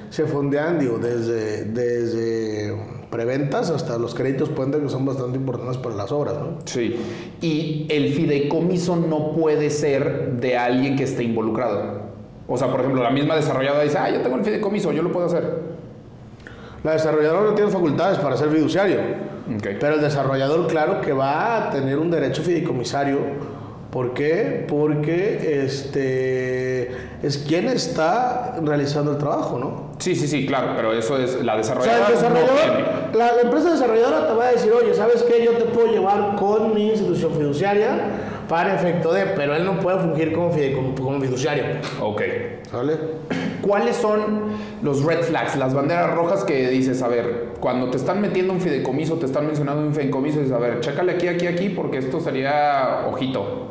se 0.10 0.26
fondean, 0.26 0.80
digo, 0.80 0.98
desde, 0.98 1.64
desde 1.66 2.76
preventas 3.12 3.70
hasta 3.70 3.98
los 3.98 4.16
créditos 4.16 4.50
puentes 4.50 4.82
que 4.82 4.90
son 4.90 5.06
bastante 5.06 5.38
importantes 5.38 5.78
para 5.78 5.96
las 5.96 6.12
obras, 6.12 6.34
¿no? 6.36 6.58
Sí. 6.66 6.96
Y 7.40 7.86
el 7.90 8.14
fideicomiso 8.14 8.96
no 8.96 9.34
puede 9.36 9.70
ser 9.70 10.38
de 10.40 10.58
alguien 10.58 10.96
que 10.96 11.04
esté 11.04 11.24
involucrado. 11.24 12.11
O 12.54 12.58
sea, 12.58 12.68
por 12.68 12.82
ejemplo, 12.82 13.02
la 13.02 13.10
misma 13.12 13.36
desarrolladora 13.36 13.84
dice, 13.84 13.98
ah, 13.98 14.10
yo 14.10 14.22
tengo 14.22 14.36
el 14.36 14.44
fideicomiso, 14.44 14.92
yo 14.92 15.02
lo 15.04 15.12
puedo 15.12 15.28
hacer. 15.28 15.44
La 16.84 16.94
desarrolladora 16.94 17.42
no 17.52 17.54
tiene 17.56 17.72
facultades 17.72 18.18
para 18.18 18.36
ser 18.36 18.50
fiduciario, 18.50 18.98
Ok. 19.56 19.68
pero 19.80 19.96
el 19.96 20.02
desarrollador, 20.02 20.68
claro 20.68 21.00
que 21.00 21.14
va 21.14 21.68
a 21.68 21.70
tener 21.70 21.98
un 21.98 22.12
derecho 22.12 22.42
fideicomisario. 22.42 23.20
¿Por 23.92 24.14
qué? 24.14 24.66
Porque 24.70 25.64
este, 25.64 26.92
es 27.24 27.38
quien 27.48 27.68
está 27.68 28.56
realizando 28.62 29.12
el 29.12 29.18
trabajo, 29.18 29.60
¿no? 29.60 29.92
Sí, 30.00 30.16
sí, 30.16 30.28
sí, 30.28 30.46
claro, 30.46 30.74
pero 30.76 30.94
eso 30.94 31.18
es 31.18 31.44
la 31.44 31.56
O 31.58 31.64
sea, 31.64 31.76
desarrolladora. 31.76 32.08
el 32.08 32.14
no 32.14 32.20
desarrollador, 32.22 32.60
tiene. 33.12 33.18
la, 33.18 33.34
la 33.36 33.42
empresa 33.42 33.72
desarrolladora 33.72 34.28
te 34.28 34.34
va 34.34 34.48
a 34.48 34.52
decir, 34.52 34.72
oye, 34.72 34.94
¿sabes 34.94 35.24
qué? 35.24 35.44
Yo 35.44 35.52
te 35.54 35.66
puedo 35.66 35.88
llevar 35.88 36.36
con 36.38 36.74
mi 36.74 36.90
institución 36.90 37.34
fiduciaria 37.34 38.00
para 38.52 38.76
efecto 38.76 39.14
de, 39.14 39.28
pero 39.28 39.56
él 39.56 39.64
no 39.64 39.80
puede 39.80 39.98
fungir 40.00 40.34
como, 40.34 40.50
como, 40.50 40.94
como 40.94 41.22
fiduciario. 41.22 41.64
Ok. 42.02 42.22
¿Sale? 42.70 42.98
¿Cuáles 43.62 43.96
son 43.96 44.52
los 44.82 45.06
red 45.06 45.22
flags, 45.22 45.56
las 45.56 45.74
banderas 45.74 46.14
rojas 46.14 46.44
que 46.44 46.70
dices, 46.70 47.02
a 47.02 47.08
ver, 47.08 47.54
cuando 47.62 47.90
te 47.90 47.96
están 47.96 48.20
metiendo 48.20 48.52
un 48.52 48.60
fideicomiso, 48.60 49.16
te 49.16 49.26
están 49.26 49.46
mencionando 49.46 49.82
un 49.82 49.94
fideicomiso, 49.94 50.40
dices, 50.40 50.52
a 50.52 50.58
ver, 50.58 50.82
chécale 50.82 51.14
aquí, 51.14 51.30
aquí, 51.30 51.48
aquí, 51.48 51.70
porque 51.70 52.00
esto 52.00 52.20
sería 52.20 53.06
ojito. 53.08 53.68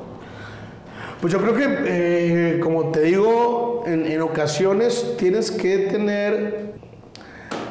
Pues 1.20 1.30
yo 1.30 1.40
creo 1.40 1.54
que, 1.54 1.66
eh, 1.84 2.60
como 2.60 2.90
te 2.90 3.02
digo, 3.02 3.84
en, 3.86 4.06
en 4.06 4.22
ocasiones 4.22 5.14
tienes 5.18 5.50
que 5.50 5.76
tener 5.90 6.72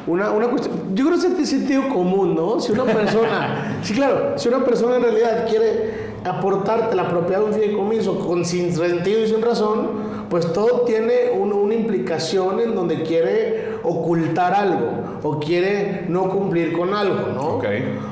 una, 0.06 0.30
una 0.30 0.46
cuestión. 0.46 0.94
Yo 0.94 1.06
creo 1.06 1.18
que 1.18 1.42
es 1.42 1.50
sentido 1.50 1.88
común, 1.88 2.36
¿no? 2.36 2.60
Si 2.60 2.70
una 2.70 2.84
persona, 2.84 3.78
sí, 3.82 3.94
claro, 3.94 4.38
si 4.38 4.48
una 4.48 4.64
persona 4.64 4.94
en 4.94 5.02
realidad 5.02 5.48
quiere 5.48 6.09
aportarte 6.24 6.94
la 6.96 7.08
propiedad 7.08 7.40
de 7.40 7.46
un 7.46 7.52
fideicomiso 7.54 8.18
con 8.18 8.44
sin 8.44 8.72
sentido 8.74 9.20
y 9.20 9.28
sin 9.28 9.42
razón, 9.42 10.10
pues 10.28 10.52
todo 10.52 10.82
tiene 10.82 11.30
un- 11.36 11.52
una 11.52 11.74
implicación 11.74 12.60
en 12.60 12.74
donde 12.74 13.02
quiere 13.02 13.70
ocultar 13.82 14.54
algo 14.54 14.90
o 15.22 15.38
quiere 15.40 16.04
no 16.08 16.28
cumplir 16.28 16.72
con 16.72 16.94
algo, 16.94 17.32
¿no? 17.34 17.40
Ok. 17.56 17.64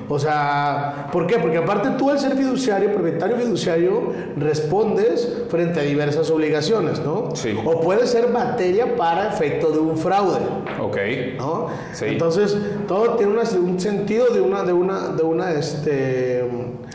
O 0.09 0.19
sea, 0.19 1.09
¿por 1.13 1.27
qué? 1.27 1.39
Porque 1.39 1.59
aparte 1.59 1.91
tú 1.99 2.11
al 2.11 2.19
ser 2.19 2.35
fiduciario, 2.35 2.93
propietario 2.93 3.37
fiduciario, 3.37 4.13
respondes 4.37 5.45
frente 5.49 5.81
a 5.81 5.83
diversas 5.83 6.31
obligaciones, 6.31 7.01
¿no? 7.01 7.31
Sí. 7.35 7.57
O 7.65 7.81
puede 7.81 8.07
ser 8.07 8.31
materia 8.31 8.97
para 8.97 9.29
efecto 9.29 9.71
de 9.71 9.79
un 9.79 9.97
fraude, 9.97 10.39
Ok. 10.83 10.97
¿no? 11.39 11.67
Sí. 11.93 12.07
Entonces, 12.09 12.57
todo 12.89 13.11
tiene 13.17 13.33
una- 13.33 13.43
un 13.61 13.79
sentido 13.79 14.27
de 14.33 14.41
una, 14.41 14.63
de 14.65 14.73
una, 14.73 15.09
de 15.09 15.23
una, 15.23 15.53
este, 15.53 16.45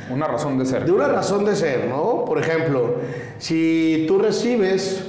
Una 0.09 0.27
razón 0.27 0.57
de 0.59 0.65
ser. 0.65 0.85
de 0.85 0.91
una 0.91 1.07
razón 1.07 1.45
de 1.45 1.55
ser, 1.55 1.87
¿no? 1.87 2.25
Por 2.25 2.37
ejemplo, 2.39 2.95
si 3.39 4.05
tú 4.07 4.19
recibes 4.19 5.05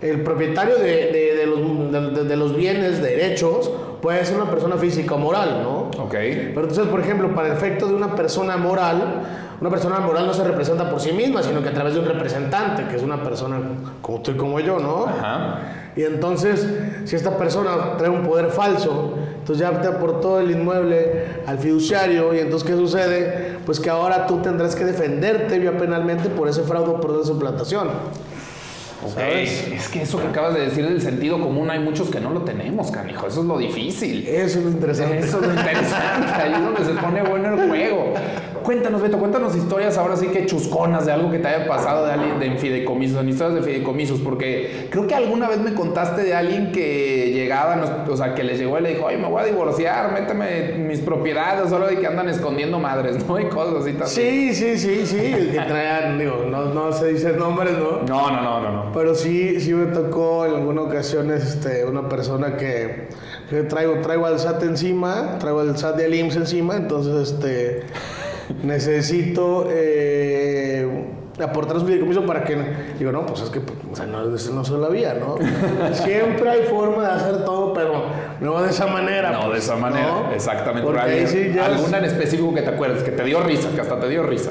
el 0.00 0.22
propietario 0.22 0.76
de, 0.76 0.84
de- 1.12 1.34
de 1.34 1.46
los, 1.46 2.28
de 2.28 2.36
los 2.36 2.56
bienes, 2.56 3.00
derechos, 3.02 3.70
puede 4.02 4.24
ser 4.24 4.36
una 4.36 4.50
persona 4.50 4.76
física 4.76 5.14
o 5.14 5.18
moral, 5.18 5.60
¿no? 5.62 5.90
Ok. 6.02 6.10
Pero 6.12 6.60
entonces, 6.62 6.86
por 6.88 7.00
ejemplo, 7.00 7.34
para 7.34 7.48
el 7.48 7.54
efecto 7.54 7.86
de 7.86 7.94
una 7.94 8.14
persona 8.14 8.56
moral, 8.56 9.22
una 9.60 9.70
persona 9.70 10.00
moral 10.00 10.26
no 10.26 10.34
se 10.34 10.42
representa 10.44 10.90
por 10.90 11.00
sí 11.00 11.12
misma, 11.12 11.42
sino 11.42 11.62
que 11.62 11.68
a 11.68 11.72
través 11.72 11.94
de 11.94 12.00
un 12.00 12.06
representante, 12.06 12.86
que 12.88 12.96
es 12.96 13.02
una 13.02 13.22
persona 13.22 13.60
como 14.02 14.20
tú 14.20 14.32
y 14.32 14.34
como 14.36 14.58
yo, 14.60 14.78
¿no? 14.78 15.06
Ajá. 15.06 15.58
Y 15.96 16.02
entonces, 16.02 16.68
si 17.04 17.14
esta 17.16 17.38
persona 17.38 17.96
trae 17.96 18.10
un 18.10 18.24
poder 18.24 18.46
falso, 18.46 19.14
entonces 19.44 19.60
ya 19.60 19.78
te 19.78 19.86
aportó 19.86 20.40
el 20.40 20.50
inmueble 20.52 21.42
al 21.46 21.58
fiduciario, 21.58 22.32
y 22.32 22.38
entonces, 22.38 22.66
¿qué 22.66 22.74
sucede? 22.74 23.58
Pues 23.66 23.78
que 23.78 23.90
ahora 23.90 24.26
tú 24.26 24.38
tendrás 24.38 24.74
que 24.74 24.86
defenderte 24.86 25.58
vía 25.58 25.76
penalmente 25.76 26.30
por 26.30 26.48
ese 26.48 26.62
fraude 26.62 26.92
o 26.92 26.98
por 26.98 27.10
esa 27.10 27.26
suplantación. 27.26 27.88
Ok. 29.02 29.14
¿Sabes? 29.14 29.68
Es 29.68 29.88
que 29.88 30.02
eso 30.02 30.20
que 30.20 30.28
acabas 30.28 30.54
de 30.54 30.60
decir 30.60 30.88
del 30.88 31.00
sentido 31.00 31.40
común, 31.40 31.70
hay 31.70 31.80
muchos 31.80 32.10
que 32.10 32.20
no 32.20 32.30
lo 32.30 32.42
tenemos, 32.42 32.90
canijo. 32.90 33.26
Eso 33.26 33.40
es 33.40 33.46
lo 33.46 33.58
difícil. 33.58 34.26
Eso 34.26 34.58
es 34.58 34.64
lo 34.64 34.70
interesante. 34.70 35.18
Eso 35.18 35.40
es 35.40 35.46
lo 35.46 35.54
interesante, 35.54 36.32
ahí 36.32 36.52
es 36.52 36.60
donde 36.60 36.84
se 36.84 37.00
pone 37.00 37.22
bueno 37.22 37.54
el 37.54 37.68
juego. 37.68 38.14
Cuéntanos, 38.64 39.02
Beto, 39.02 39.18
cuéntanos 39.18 39.54
historias 39.54 39.98
ahora 39.98 40.16
sí 40.16 40.28
que 40.28 40.46
chusconas 40.46 41.04
de 41.04 41.12
algo 41.12 41.30
que 41.30 41.38
te 41.38 41.48
haya 41.48 41.68
pasado 41.68 42.06
de 42.06 42.12
alguien 42.12 42.40
de 42.40 42.56
fideicomisos, 42.56 43.20
en 43.20 43.28
historias 43.28 43.56
de 43.56 43.62
fideicomisos, 43.62 44.20
porque 44.20 44.88
creo 44.90 45.06
que 45.06 45.14
alguna 45.14 45.50
vez 45.50 45.58
me 45.58 45.74
contaste 45.74 46.22
de 46.22 46.34
alguien 46.34 46.72
que 46.72 47.30
llegaba, 47.34 48.06
o 48.08 48.16
sea, 48.16 48.34
que 48.34 48.42
le 48.42 48.56
llegó 48.56 48.78
y 48.78 48.82
le 48.82 48.94
dijo, 48.94 49.04
oye, 49.04 49.18
me 49.18 49.28
voy 49.28 49.42
a 49.42 49.44
divorciar, 49.44 50.12
méteme 50.12 50.78
mis 50.78 51.00
propiedades, 51.00 51.68
solo 51.68 51.88
de 51.88 51.98
que 51.98 52.06
andan 52.06 52.30
escondiendo 52.30 52.78
madres, 52.78 53.22
¿no? 53.28 53.38
Y 53.38 53.50
cosas 53.50 53.82
así 53.82 53.92
también. 53.92 54.08
Sí, 54.08 54.54
sí, 54.54 54.78
sí, 54.78 55.06
sí, 55.06 55.32
el 55.34 55.50
que 55.50 55.60
traían, 55.60 56.18
digo, 56.18 56.46
no, 56.48 56.64
no 56.72 56.90
se 56.90 57.08
dicen 57.08 57.38
nombres, 57.38 57.76
¿no? 57.76 58.00
No, 58.08 58.30
no, 58.30 58.40
no, 58.40 58.60
no, 58.62 58.72
no. 58.72 58.83
Pero 58.92 59.14
sí, 59.14 59.60
sí 59.60 59.72
me 59.72 59.86
tocó 59.86 60.44
en 60.46 60.54
alguna 60.54 60.82
ocasión 60.82 61.30
este, 61.32 61.84
una 61.84 62.08
persona 62.08 62.56
que, 62.56 63.08
que 63.48 63.62
traigo, 63.62 64.00
traigo 64.00 64.26
al 64.26 64.38
SAT 64.38 64.62
encima, 64.64 65.38
traigo 65.38 65.60
al 65.60 65.76
SAT 65.78 65.96
de 65.96 66.16
IMSS 66.16 66.36
encima, 66.36 66.76
entonces 66.76 67.30
este, 67.32 67.82
necesito 68.62 69.66
eh, 69.70 70.86
aportar 71.40 71.80
su 71.80 71.86
fideicomiso 71.86 72.24
para 72.26 72.44
que 72.44 72.56
digo 72.98 73.10
no 73.10 73.26
pues 73.26 73.40
es 73.42 73.50
que 73.50 73.60
pues, 73.60 73.76
o 73.90 73.96
sea, 73.96 74.06
no, 74.06 74.24
no 74.24 74.34
es 74.36 74.70
la 74.70 74.88
vía 74.88 75.14
no 75.14 75.36
siempre 75.94 76.48
hay 76.48 76.62
forma 76.68 77.02
de 77.02 77.12
hacer 77.12 77.44
todo 77.44 77.72
pero 77.72 78.04
no 78.40 78.62
de 78.62 78.70
esa 78.70 78.86
manera 78.86 79.32
No, 79.32 79.40
de 79.44 79.46
pues, 79.50 79.64
esa 79.64 79.76
manera, 79.76 80.06
¿no? 80.06 80.32
exactamente. 80.32 80.82
Porque 80.82 81.00
Pero 81.02 81.12
ahí 81.12 81.20
hay 81.20 81.26
sí 81.26 81.52
ya 81.54 81.66
es- 81.68 81.74
alguna 81.76 81.98
en 81.98 82.04
específico 82.04 82.54
que 82.54 82.62
te 82.62 82.70
acuerdes, 82.70 83.02
que 83.02 83.10
te 83.12 83.24
dio 83.24 83.40
risa, 83.40 83.68
que 83.74 83.80
hasta 83.80 83.98
te 83.98 84.08
dio 84.08 84.22
risa. 84.22 84.50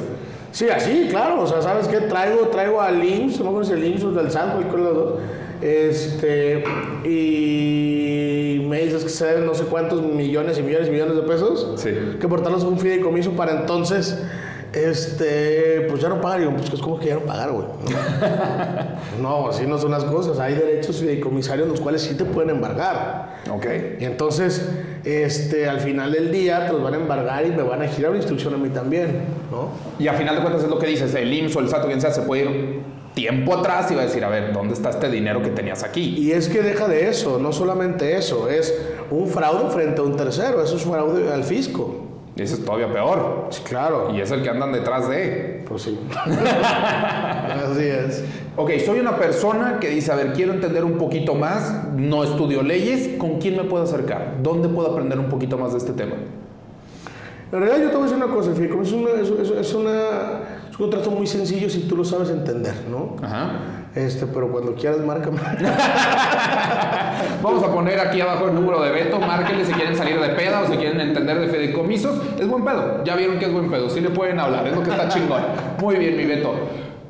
Sí, 0.53 0.69
así, 0.69 1.07
claro. 1.09 1.41
O 1.41 1.47
sea, 1.47 1.61
¿sabes 1.61 1.87
qué? 1.87 1.97
Traigo, 2.01 2.47
traigo 2.47 2.79
al 2.79 3.03
IMSS, 3.03 3.41
no 3.41 3.63
si 3.63 3.73
el 3.73 3.85
IMSS 3.85 4.03
o 4.03 4.11
del 4.11 4.31
cualquiera 4.31 4.77
de 4.77 4.83
los 4.83 4.95
dos. 4.95 5.19
Este, 5.61 6.63
y 7.03 8.63
me 8.67 8.83
dices 8.83 9.03
que 9.03 9.09
se 9.09 9.25
deben 9.25 9.45
no 9.45 9.55
sé 9.55 9.63
cuántos 9.63 10.01
millones 10.01 10.59
y 10.59 10.61
millones 10.61 10.89
y 10.89 10.91
millones 10.91 11.15
de 11.15 11.23
pesos. 11.23 11.73
Sí. 11.77 11.89
Que 12.19 12.25
aportarlos 12.27 12.63
a 12.63 12.67
un 12.67 12.77
fideicomiso 12.77 13.31
para 13.31 13.61
entonces, 13.61 14.21
este, 14.73 15.85
pues 15.87 16.01
ya 16.01 16.09
no. 16.09 16.15
Y 16.35 16.39
digo, 16.39 16.53
pues 16.55 16.73
es 16.73 16.79
como 16.81 16.99
que 16.99 17.07
ya 17.07 17.15
no 17.15 17.21
pagar, 17.21 17.51
güey. 17.51 17.67
No, 19.21 19.49
así 19.49 19.67
no 19.67 19.77
son 19.77 19.91
las 19.91 20.03
cosas. 20.05 20.39
Hay 20.39 20.55
derechos 20.55 20.97
fideicomisarios 20.97 21.67
los 21.67 21.79
cuales 21.79 22.01
sí 22.01 22.15
te 22.15 22.25
pueden 22.25 22.49
embargar. 22.49 23.35
Ok. 23.51 23.65
Y 23.99 24.05
entonces, 24.05 24.69
este, 25.03 25.67
al 25.67 25.79
final 25.79 26.11
del 26.11 26.31
día 26.31 26.65
te 26.65 26.73
los 26.73 26.81
van 26.81 26.93
a 26.95 26.97
embargar 26.97 27.45
y 27.45 27.51
me 27.51 27.61
van 27.61 27.81
a 27.81 27.87
girar 27.87 28.11
una 28.11 28.19
instrucción 28.19 28.53
a 28.53 28.57
mí 28.57 28.69
también, 28.69 29.25
¿no? 29.51 29.69
Y 29.99 30.07
a 30.07 30.13
final 30.13 30.35
de 30.35 30.41
cuentas 30.41 30.63
es 30.63 30.69
lo 30.69 30.79
que 30.79 30.87
dices, 30.87 31.13
el 31.13 31.31
IMSS 31.31 31.55
o 31.55 31.59
el 31.59 31.69
SAT 31.69 31.83
o 31.83 31.87
quien 31.87 32.01
sea, 32.01 32.11
se 32.11 32.21
puede 32.21 32.43
ir 32.43 32.81
tiempo 33.13 33.55
atrás 33.55 33.91
y 33.91 33.95
va 33.95 34.01
a 34.01 34.05
decir, 34.05 34.23
a 34.23 34.29
ver, 34.29 34.53
¿dónde 34.53 34.73
está 34.73 34.89
este 34.89 35.09
dinero 35.09 35.41
que 35.41 35.49
tenías 35.49 35.83
aquí? 35.83 36.15
Y 36.17 36.31
es 36.31 36.49
que 36.49 36.61
deja 36.61 36.87
de 36.87 37.09
eso, 37.09 37.37
no 37.37 37.53
solamente 37.53 38.17
eso, 38.17 38.49
es 38.49 38.73
un 39.11 39.27
fraude 39.27 39.69
frente 39.69 40.01
a 40.01 40.03
un 40.03 40.15
tercero, 40.15 40.63
eso 40.63 40.77
es 40.77 40.83
fraude 40.83 41.31
al 41.31 41.43
fisco. 41.43 42.02
Y 42.35 42.41
ese 42.41 42.55
es 42.55 42.65
todavía 42.65 42.91
peor. 42.91 43.47
Sí, 43.51 43.61
claro. 43.63 44.09
Y 44.15 44.19
es 44.21 44.31
el 44.31 44.41
que 44.41 44.49
andan 44.49 44.71
detrás 44.71 45.07
de. 45.07 45.63
Pues 45.67 45.83
sí. 45.83 45.99
Así 46.15 47.83
es. 47.83 48.23
Ok, 48.55 48.71
soy 48.85 48.99
una 48.99 49.17
persona 49.17 49.77
que 49.79 49.89
dice, 49.89 50.11
a 50.11 50.15
ver, 50.15 50.33
quiero 50.33 50.53
entender 50.53 50.83
un 50.83 50.97
poquito 50.97 51.35
más, 51.35 51.87
no 51.95 52.23
estudio 52.23 52.61
leyes, 52.63 53.17
¿con 53.17 53.39
quién 53.39 53.57
me 53.57 53.63
puedo 53.63 53.83
acercar? 53.83 54.35
¿Dónde 54.41 54.67
puedo 54.69 54.91
aprender 54.91 55.19
un 55.19 55.29
poquito 55.29 55.57
más 55.57 55.71
de 55.73 55.77
este 55.79 55.93
tema? 55.93 56.15
En 57.51 57.59
realidad 57.59 57.77
yo 57.83 57.89
te 57.89 57.95
voy 57.97 58.07
a 58.07 58.09
decir 58.09 58.23
una 58.23 58.33
cosa, 58.33 58.51
fideicomiso 58.53 58.95
es, 59.09 59.29
una- 59.29 59.59
es 59.59 59.73
una, 59.75 59.91
es 60.69 60.79
un 60.79 60.89
contrato 60.89 61.11
muy 61.11 61.27
sencillo 61.27 61.69
si 61.69 61.81
tú 61.81 61.95
lo 61.95 62.03
sabes 62.03 62.29
entender, 62.31 62.73
¿no? 62.89 63.15
Ajá. 63.23 63.51
Este, 63.95 64.25
pero 64.25 64.51
cuando 64.51 64.73
quieras, 64.73 64.99
márcame. 64.99 65.37
Vamos 67.43 67.63
a 67.63 67.71
poner 67.71 67.99
aquí 67.99 68.21
abajo 68.21 68.47
el 68.47 68.55
número 68.55 68.81
de 68.81 68.91
Beto, 68.91 69.19
márquenle 69.19 69.65
si 69.65 69.73
quieren 69.73 69.95
salir 69.95 70.19
de 70.19 70.29
peda 70.29 70.61
o 70.61 70.67
si 70.67 70.77
quieren 70.77 70.99
entender 70.99 71.39
de 71.39 71.47
fideicomisos. 71.47 72.19
Es 72.39 72.47
buen 72.47 72.65
pedo, 72.65 73.03
ya 73.03 73.15
vieron 73.15 73.37
que 73.37 73.45
es 73.45 73.53
buen 73.53 73.69
pedo, 73.69 73.89
sí 73.89 74.01
le 74.01 74.09
pueden 74.09 74.39
hablar, 74.39 74.67
es 74.67 74.75
lo 74.75 74.81
que 74.81 74.89
está 74.89 75.07
chingón. 75.09 75.43
Muy 75.79 75.97
bien, 75.97 76.17
mi 76.17 76.25
Beto. 76.25 76.53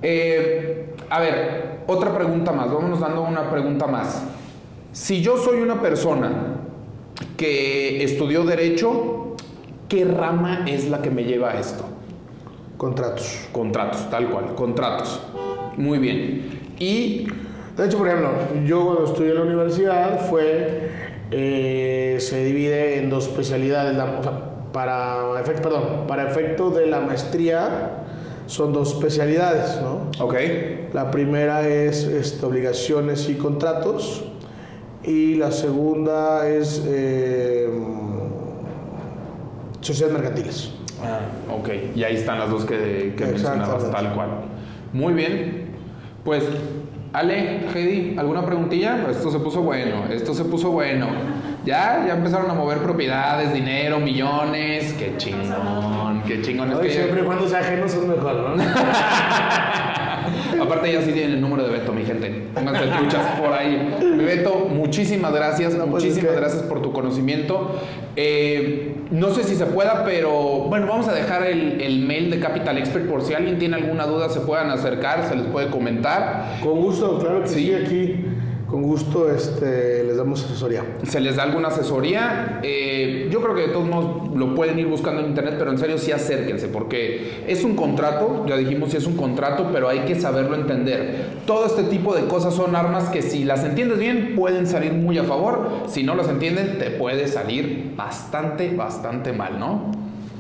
Eh, 0.01 0.93
a 1.09 1.21
ver, 1.21 1.83
otra 1.87 2.13
pregunta 2.13 2.51
más, 2.51 2.71
vámonos 2.71 2.99
dando 2.99 3.21
una 3.21 3.49
pregunta 3.49 3.87
más. 3.87 4.21
Si 4.91 5.21
yo 5.21 5.37
soy 5.37 5.61
una 5.61 5.81
persona 5.81 6.31
que 7.37 8.03
estudió 8.03 8.43
Derecho, 8.43 9.37
¿qué 9.87 10.03
rama 10.03 10.65
es 10.67 10.89
la 10.89 11.01
que 11.01 11.09
me 11.09 11.23
lleva 11.23 11.51
a 11.51 11.59
esto? 11.59 11.85
Contratos. 12.77 13.47
Contratos, 13.53 14.09
tal 14.09 14.29
cual, 14.29 14.53
contratos. 14.55 15.21
Muy 15.77 15.99
bien. 15.99 16.62
Y 16.79 17.27
De 17.77 17.86
hecho, 17.88 17.97
por 17.97 18.07
ejemplo, 18.07 18.29
yo 18.67 18.86
cuando 18.86 19.05
estudié 19.05 19.29
en 19.31 19.36
la 19.36 19.41
universidad 19.41 20.29
fue, 20.29 20.89
eh, 21.31 22.17
se 22.19 22.43
divide 22.45 22.99
en 22.99 23.09
dos 23.09 23.27
especialidades, 23.29 23.95
la- 23.97 24.19
o 24.19 24.21
sea, 24.21 24.31
para 24.71 25.39
efecto, 25.41 25.63
perdón, 25.63 25.83
para 26.07 26.29
efecto 26.29 26.69
de 26.69 26.86
la 26.86 26.99
maestría 26.99 28.03
son 28.45 28.73
dos 28.73 28.93
especialidades, 28.93 29.79
¿no? 29.81 30.12
Ok. 30.23 30.36
La 30.93 31.09
primera 31.09 31.67
es 31.67 32.03
este, 32.03 32.45
obligaciones 32.45 33.27
y 33.27 33.36
contratos 33.36 34.25
y 35.03 35.33
la 35.36 35.51
segunda 35.51 36.47
es 36.47 36.83
eh, 36.86 37.69
sociedades 39.81 40.13
mercantiles. 40.17 40.71
Ah, 41.03 41.19
ok. 41.57 41.69
Y 41.95 42.03
ahí 42.03 42.15
están 42.17 42.38
las 42.39 42.49
dos 42.51 42.65
que, 42.65 43.13
que 43.17 43.25
mencionabas, 43.25 43.89
tal 43.91 44.13
cual. 44.13 44.29
Muy 44.93 45.13
bien. 45.13 45.62
Pues, 46.23 46.43
Ale, 47.12 47.67
Heidi, 47.73 48.17
¿alguna 48.17 48.45
preguntilla? 48.45 49.07
Esto 49.09 49.29
se 49.29 49.39
puso 49.39 49.62
bueno, 49.62 50.05
esto 50.09 50.33
se 50.33 50.45
puso 50.45 50.71
bueno. 50.71 51.07
Ya, 51.65 52.05
ya 52.07 52.13
empezaron 52.15 52.49
a 52.49 52.53
mover 52.53 52.79
propiedades, 52.79 53.53
dinero, 53.53 53.99
millones. 53.99 54.93
Qué 54.93 55.15
chingón, 55.17 56.23
qué 56.25 56.41
chingón. 56.41 56.71
Es 56.71 56.79
que 56.79 56.89
siempre 56.91 57.23
cuando 57.23 57.47
sea 57.47 57.59
ajeno 57.59 57.86
es 57.86 57.95
mejor, 57.97 58.57
¿no? 58.57 58.63
Aparte 60.61 60.91
ya 60.91 61.01
sí 61.01 61.11
tienen 61.11 61.33
el 61.33 61.41
número 61.41 61.63
de 61.63 61.71
Beto, 61.71 61.91
mi 61.93 62.03
gente. 62.03 62.47
Pónganse 62.53 62.87
truchas 62.87 63.39
por 63.39 63.53
ahí. 63.53 63.95
Beto, 64.17 64.67
muchísimas 64.69 65.33
gracias, 65.33 65.73
No, 65.73 65.85
pues, 65.85 66.03
muchísimas 66.03 66.35
gracias 66.35 66.63
por 66.63 66.81
tu 66.81 66.91
conocimiento. 66.91 67.79
Eh, 68.15 68.95
no 69.11 69.29
sé 69.31 69.43
si 69.43 69.55
se 69.55 69.65
pueda, 69.65 70.03
pero 70.05 70.31
bueno, 70.69 70.87
vamos 70.87 71.07
a 71.07 71.13
dejar 71.13 71.45
el, 71.45 71.81
el 71.81 71.99
mail 72.05 72.29
de 72.31 72.39
Capital 72.39 72.77
Expert 72.77 73.07
por 73.09 73.21
si 73.21 73.33
alguien 73.33 73.57
tiene 73.59 73.75
alguna 73.75 74.05
duda, 74.05 74.29
se 74.29 74.39
puedan 74.41 74.69
acercar, 74.69 75.27
se 75.27 75.35
les 75.35 75.45
puede 75.45 75.67
comentar. 75.69 76.57
Con 76.61 76.81
gusto, 76.81 77.19
claro 77.19 77.41
que 77.41 77.47
Sí. 77.47 77.65
sí, 77.67 77.73
aquí 77.73 78.25
con 78.73 78.81
gusto 78.81 79.31
este, 79.31 80.03
les 80.03 80.17
damos 80.17 80.43
asesoría. 80.43 80.83
Se 81.03 81.19
les 81.19 81.36
da 81.36 81.43
alguna 81.43 81.67
asesoría. 81.67 82.59
Eh, 82.63 83.29
yo 83.31 83.39
creo 83.39 83.53
que 83.53 83.62
de 83.62 83.67
todos 83.67 83.88
modos 83.88 84.36
lo 84.36 84.55
pueden 84.55 84.79
ir 84.79 84.88
buscando 84.88 85.21
en 85.21 85.27
internet, 85.27 85.57
pero 85.59 85.69
en 85.69 85.77
serio 85.77 85.99
sí 85.99 86.12
acérquense, 86.12 86.69
porque 86.69 87.43
es 87.47 87.63
un 87.63 87.75
contrato, 87.75 88.43
ya 88.47 88.57
dijimos 88.57 88.89
sí 88.89 88.97
es 88.97 89.05
un 89.05 89.15
contrato, 89.15 89.69
pero 89.71 89.89
hay 89.89 89.99
que 90.05 90.15
saberlo 90.15 90.55
entender. 90.55 91.33
Todo 91.45 91.67
este 91.67 91.83
tipo 91.83 92.15
de 92.15 92.25
cosas 92.25 92.55
son 92.55 92.75
armas 92.75 93.09
que 93.09 93.21
si 93.21 93.43
las 93.43 93.63
entiendes 93.63 93.99
bien 93.99 94.33
pueden 94.36 94.65
salir 94.65 94.93
muy 94.93 95.19
a 95.19 95.23
favor, 95.23 95.83
si 95.86 96.01
no 96.01 96.15
las 96.15 96.27
entienden 96.27 96.79
te 96.79 96.89
puede 96.89 97.27
salir 97.27 97.93
bastante, 97.95 98.75
bastante 98.75 99.33
mal, 99.33 99.59
¿no? 99.59 99.91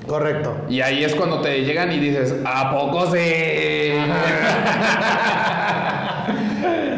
Correcto. 0.07 0.55
Y 0.69 0.81
ahí 0.81 1.03
es 1.03 1.13
cuando 1.13 1.39
te 1.41 1.63
llegan 1.63 1.91
y 1.91 1.99
dices, 1.99 2.33
¿a 2.43 2.71
poco 2.71 3.11
sí? 3.11 3.19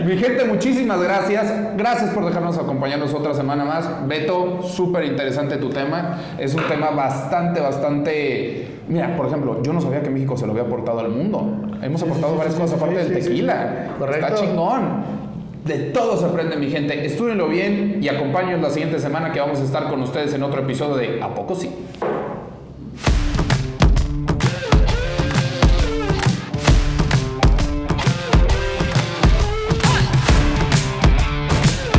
Mi 0.05 0.17
gente, 0.17 0.45
muchísimas 0.45 1.01
gracias. 1.01 1.51
Gracias 1.75 2.11
por 2.11 2.25
dejarnos 2.25 2.59
acompañarnos 2.59 3.11
otra 3.15 3.33
semana 3.33 3.65
más. 3.65 4.07
Beto, 4.07 4.61
súper 4.61 5.05
interesante 5.05 5.57
tu 5.57 5.69
tema. 5.69 6.19
Es 6.37 6.53
un 6.53 6.61
tema 6.67 6.91
bastante, 6.91 7.59
bastante... 7.59 8.67
Mira, 8.87 9.17
por 9.17 9.25
ejemplo, 9.25 9.63
yo 9.63 9.73
no 9.73 9.81
sabía 9.81 10.03
que 10.03 10.11
México 10.11 10.37
se 10.37 10.45
lo 10.45 10.51
había 10.51 10.63
aportado 10.63 10.99
al 10.99 11.09
mundo. 11.09 11.59
Hemos 11.81 12.03
aportado 12.03 12.33
sí, 12.33 12.37
varias 12.37 12.53
sí, 12.53 12.61
cosas 12.61 12.77
aparte 12.77 13.03
del 13.03 13.13
tequila. 13.13 13.95
Correcto. 13.97 14.27
Está 14.27 14.45
chingón. 14.45 15.03
De 15.63 15.75
todo 15.85 16.17
se 16.17 16.25
aprende, 16.25 16.55
mi 16.57 16.69
gente. 16.69 17.03
Estúdienlo 17.03 17.47
bien 17.47 17.97
y 17.99 18.07
acompáñenos 18.07 18.61
la 18.61 18.69
siguiente 18.69 18.99
semana 18.99 19.31
que 19.31 19.39
vamos 19.39 19.59
a 19.59 19.63
estar 19.63 19.89
con 19.89 20.03
ustedes 20.03 20.35
en 20.35 20.43
otro 20.43 20.61
episodio 20.61 20.97
de 20.97 21.19
¿A 21.23 21.33
poco 21.33 21.55
sí? 21.55 21.71